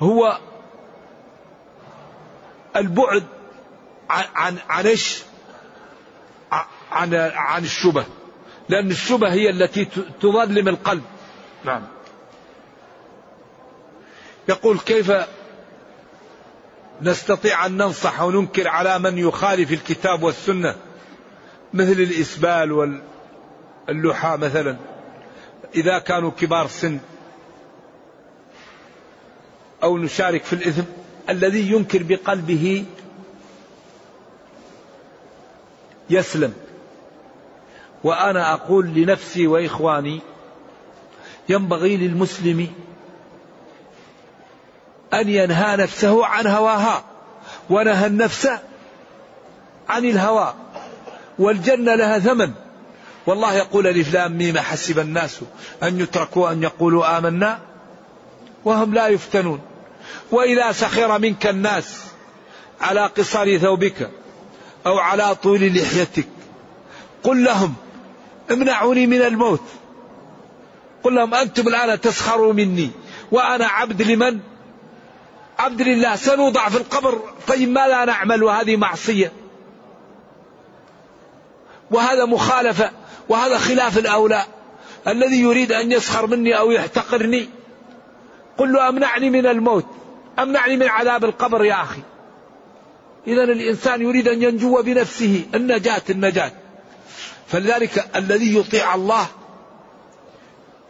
هو 0.00 0.38
البعد 2.76 3.24
عن 4.10 4.24
عن 4.34 4.56
عن 4.68 4.86
إيش؟ 4.86 5.22
عن 6.92 7.14
عن 7.34 7.64
الشبه. 7.64 8.04
لأن 8.68 8.90
الشبه 8.90 9.32
هي 9.32 9.50
التي 9.50 9.84
تظلم 10.20 10.68
القلب. 10.68 11.02
نعم. 11.64 11.82
يقول 14.48 14.78
كيف 14.78 15.12
نستطيع 17.02 17.66
أن 17.66 17.76
ننصح 17.76 18.20
وننكر 18.22 18.68
على 18.68 18.98
من 18.98 19.18
يخالف 19.18 19.72
الكتاب 19.72 20.22
والسنة؟ 20.22 20.76
مثل 21.74 21.92
الإسبال 21.92 22.72
واللحى 23.88 24.36
مثلا. 24.36 24.76
إذا 25.74 25.98
كانوا 25.98 26.30
كبار 26.30 26.66
سن 26.66 26.98
أو 29.82 29.98
نشارك 29.98 30.44
في 30.44 30.52
الإثم 30.52 30.82
الذي 31.28 31.72
ينكر 31.72 32.02
بقلبه 32.02 32.84
يسلم. 36.10 36.54
وأنا 38.04 38.52
أقول 38.52 38.86
لنفسي 38.86 39.46
وإخواني 39.46 40.20
ينبغي 41.48 41.96
للمسلم 41.96 42.68
أن 45.14 45.28
ينهى 45.28 45.76
نفسه 45.76 46.26
عن 46.26 46.46
هواها 46.46 47.04
ونهى 47.70 48.06
النفس 48.06 48.48
عن 49.88 50.04
الهوى 50.04 50.54
والجنة 51.38 51.94
لها 51.94 52.18
ثمن. 52.18 52.52
والله 53.26 53.54
يقول 53.54 53.86
ألف 53.86 54.14
لام 54.14 54.38
ميم 54.38 54.58
حسب 54.58 54.98
الناس 54.98 55.40
أن 55.82 56.00
يتركوا 56.00 56.50
أن 56.50 56.62
يقولوا 56.62 57.18
آمنا 57.18 57.58
وهم 58.64 58.94
لا 58.94 59.08
يفتنون. 59.08 59.60
وإذا 60.30 60.72
سخر 60.72 61.18
منك 61.18 61.46
الناس 61.46 62.04
على 62.80 63.06
قصر 63.06 63.58
ثوبك 63.58 64.10
أو 64.86 64.98
على 64.98 65.34
طول 65.34 65.76
لحيتك 65.76 66.28
قل 67.22 67.44
لهم 67.44 67.74
امنعوني 68.50 69.06
من 69.06 69.22
الموت. 69.22 69.62
قل 71.02 71.14
لهم 71.14 71.34
أنتم 71.34 71.68
الآن 71.68 72.00
تسخروا 72.00 72.52
مني 72.52 72.90
وأنا 73.32 73.66
عبد 73.66 74.02
لمن؟ 74.02 74.40
عبد 75.58 75.82
لله. 75.82 76.16
سنوضع 76.16 76.68
في 76.68 76.76
القبر. 76.76 77.20
طيب 77.48 77.68
ماذا 77.68 78.04
نعمل؟ 78.04 78.42
وهذه 78.42 78.76
معصية. 78.76 79.32
وهذا 81.90 82.24
مخالفة. 82.24 82.90
وهذا 83.28 83.58
خلاف 83.58 83.98
الأولى. 83.98 84.42
الذي 85.08 85.40
يريد 85.40 85.72
أن 85.72 85.92
يسخر 85.92 86.26
مني 86.26 86.58
أو 86.58 86.70
يحتقرني. 86.70 87.48
قل 88.58 88.72
له 88.72 88.88
أمنعني 88.88 89.30
من 89.30 89.46
الموت. 89.46 89.86
أمنعني 90.38 90.76
من 90.76 90.88
عذاب 90.88 91.24
القبر 91.24 91.64
يا 91.64 91.82
أخي. 91.82 92.00
إذا 93.26 93.42
الإنسان 93.42 94.02
يريد 94.02 94.28
أن 94.28 94.42
ينجو 94.42 94.82
بنفسه. 94.82 95.44
النجاة 95.54 96.02
النجاة. 96.10 96.52
فلذلك 97.46 98.10
الذي 98.16 98.56
يطيع 98.56 98.94
الله 98.94 99.26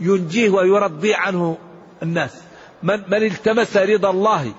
ينجيه 0.01 0.51
ويرضي 0.51 1.15
عنه 1.15 1.59
الناس. 2.03 2.31
من, 2.83 3.03
من 3.09 3.23
التمس 3.23 3.77
رضا 3.77 4.11
الله 4.11 4.53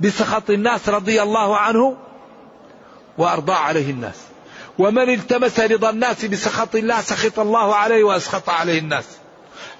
بسخط 0.00 0.50
الناس 0.50 0.88
رضي 0.88 1.22
الله 1.22 1.56
عنه 1.56 1.96
وأرضى 3.18 3.52
عليه 3.52 3.90
الناس. 3.90 4.31
ومن 4.78 5.10
التمس 5.10 5.60
رضا 5.60 5.90
الناس 5.90 6.24
بسخط 6.24 6.74
الله 6.74 7.00
سخط 7.00 7.38
الله 7.38 7.74
عليه 7.74 8.04
وأسخط 8.04 8.50
عليه 8.50 8.78
الناس. 8.78 9.04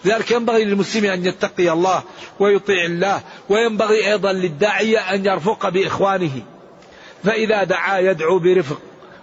لذلك 0.05 0.31
ينبغي 0.31 0.65
للمسلم 0.65 1.05
أن 1.05 1.27
يتقي 1.27 1.73
الله 1.73 2.03
ويطيع 2.41 2.85
الله 2.85 3.21
وينبغي 3.49 4.13
أيضا 4.13 4.33
للداعيه 4.33 4.99
أن 4.99 5.27
يرفق 5.27 5.69
بإخوانه. 5.69 6.43
فإذا 7.25 7.65
دعا 7.65 7.99
يدعو 7.99 8.39
برفق 8.39 8.81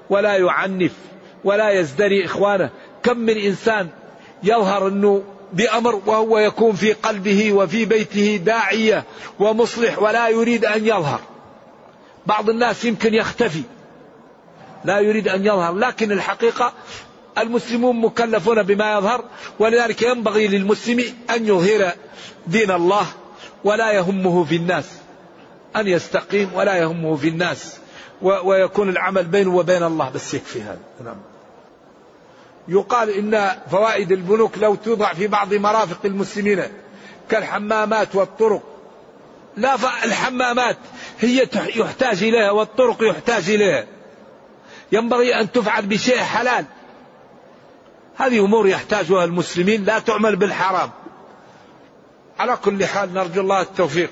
ولا 0.09 0.37
يعنف 0.37 0.91
ولا 1.43 1.69
يزدري 1.69 2.25
إخوانه. 2.25 2.69
كم 3.03 3.17
من 3.17 3.37
إنسان 3.37 3.89
يظهر 4.43 4.87
إنه 4.87 5.23
بأمر 5.53 6.01
وهو 6.05 6.37
يكون 6.37 6.75
في 6.75 6.93
قلبه 6.93 7.53
وفي 7.53 7.85
بيته 7.85 8.37
داعية 8.45 9.03
ومصلح 9.39 10.01
ولا 10.01 10.29
يريد 10.29 10.65
أن 10.65 10.85
يظهر. 10.85 11.19
بعض 12.25 12.49
الناس 12.49 12.85
يمكن 12.85 13.13
يختفي. 13.13 13.63
لا 14.83 14.99
يريد 14.99 15.27
أن 15.27 15.45
يظهر 15.45 15.75
لكن 15.75 16.11
الحقيقة 16.11 16.73
المسلمون 17.37 18.01
مكلفون 18.01 18.63
بما 18.63 18.93
يظهر 18.93 19.23
ولذلك 19.59 20.01
ينبغي 20.01 20.47
للمسلم 20.47 21.03
أن 21.29 21.47
يظهر 21.47 21.91
دين 22.47 22.71
الله 22.71 23.05
ولا 23.63 23.91
يهمه 23.91 24.43
في 24.43 24.55
الناس 24.55 24.85
أن 25.75 25.87
يستقيم 25.87 26.53
ولا 26.53 26.75
يهمه 26.75 27.15
في 27.15 27.27
الناس 27.27 27.77
ويكون 28.21 28.89
العمل 28.89 29.23
بينه 29.23 29.55
وبين 29.55 29.83
الله 29.83 30.09
بس 30.09 30.33
يكفي 30.33 30.61
هذا. 30.61 30.79
نعم. 31.05 31.17
يقال 32.67 33.09
إن 33.09 33.51
فوائد 33.71 34.11
البنوك 34.11 34.57
لو 34.57 34.75
توضع 34.75 35.13
في 35.13 35.27
بعض 35.27 35.53
مرافق 35.53 35.99
المسلمين 36.05 36.63
كالحمامات 37.29 38.15
والطرق 38.15 38.61
لا 39.57 39.75
الحمامات 40.03 40.77
هي 41.19 41.47
يحتاج 41.75 42.23
إليها 42.23 42.51
والطرق 42.51 43.03
يحتاج 43.03 43.49
إليها. 43.49 43.85
ينبغي 44.91 45.39
أن 45.39 45.51
تفعل 45.51 45.85
بشيء 45.85 46.17
حلال. 46.17 46.65
هذه 48.15 48.45
أمور 48.45 48.67
يحتاجها 48.67 49.23
المسلمين 49.23 49.83
لا 49.83 49.99
تعمل 49.99 50.35
بالحرام. 50.35 50.91
على 52.39 52.57
كل 52.57 52.85
حال 52.85 53.13
نرجو 53.13 53.41
الله 53.41 53.61
التوفيق. 53.61 54.09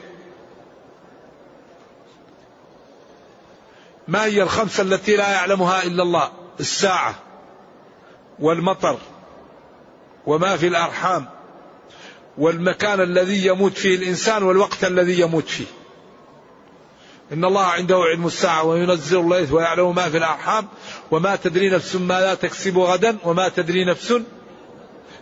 ما 4.07 4.25
هي 4.25 4.43
الخمسة 4.43 4.83
التي 4.83 5.15
لا 5.15 5.31
يعلمها 5.31 5.83
إلا 5.83 6.03
الله؟ 6.03 6.31
الساعة 6.59 7.15
والمطر 8.39 8.97
وما 10.25 10.57
في 10.57 10.67
الأرحام 10.67 11.25
والمكان 12.37 13.01
الذي 13.01 13.45
يموت 13.45 13.77
فيه 13.77 13.95
الإنسان 13.95 14.43
والوقت 14.43 14.83
الذي 14.83 15.19
يموت 15.19 15.47
فيه. 15.47 15.65
إن 17.33 17.45
الله 17.45 17.63
عنده 17.63 17.95
علم 17.95 18.25
الساعة 18.25 18.63
وينزل 18.63 19.19
الليث 19.19 19.51
ويعلم 19.51 19.95
ما 19.95 20.09
في 20.09 20.17
الأرحام 20.17 20.67
وما 21.11 21.35
تدري 21.35 21.69
نفس 21.69 21.95
ما 21.95 22.21
لا 22.21 22.33
تكسب 22.33 22.77
غدا 22.77 23.17
وما 23.23 23.49
تدري 23.49 23.85
نفس 23.85 24.21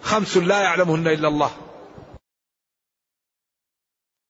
خمس 0.01 0.38
لا 0.38 0.60
يعلمهن 0.60 1.08
إلا 1.08 1.28
الله. 1.28 1.51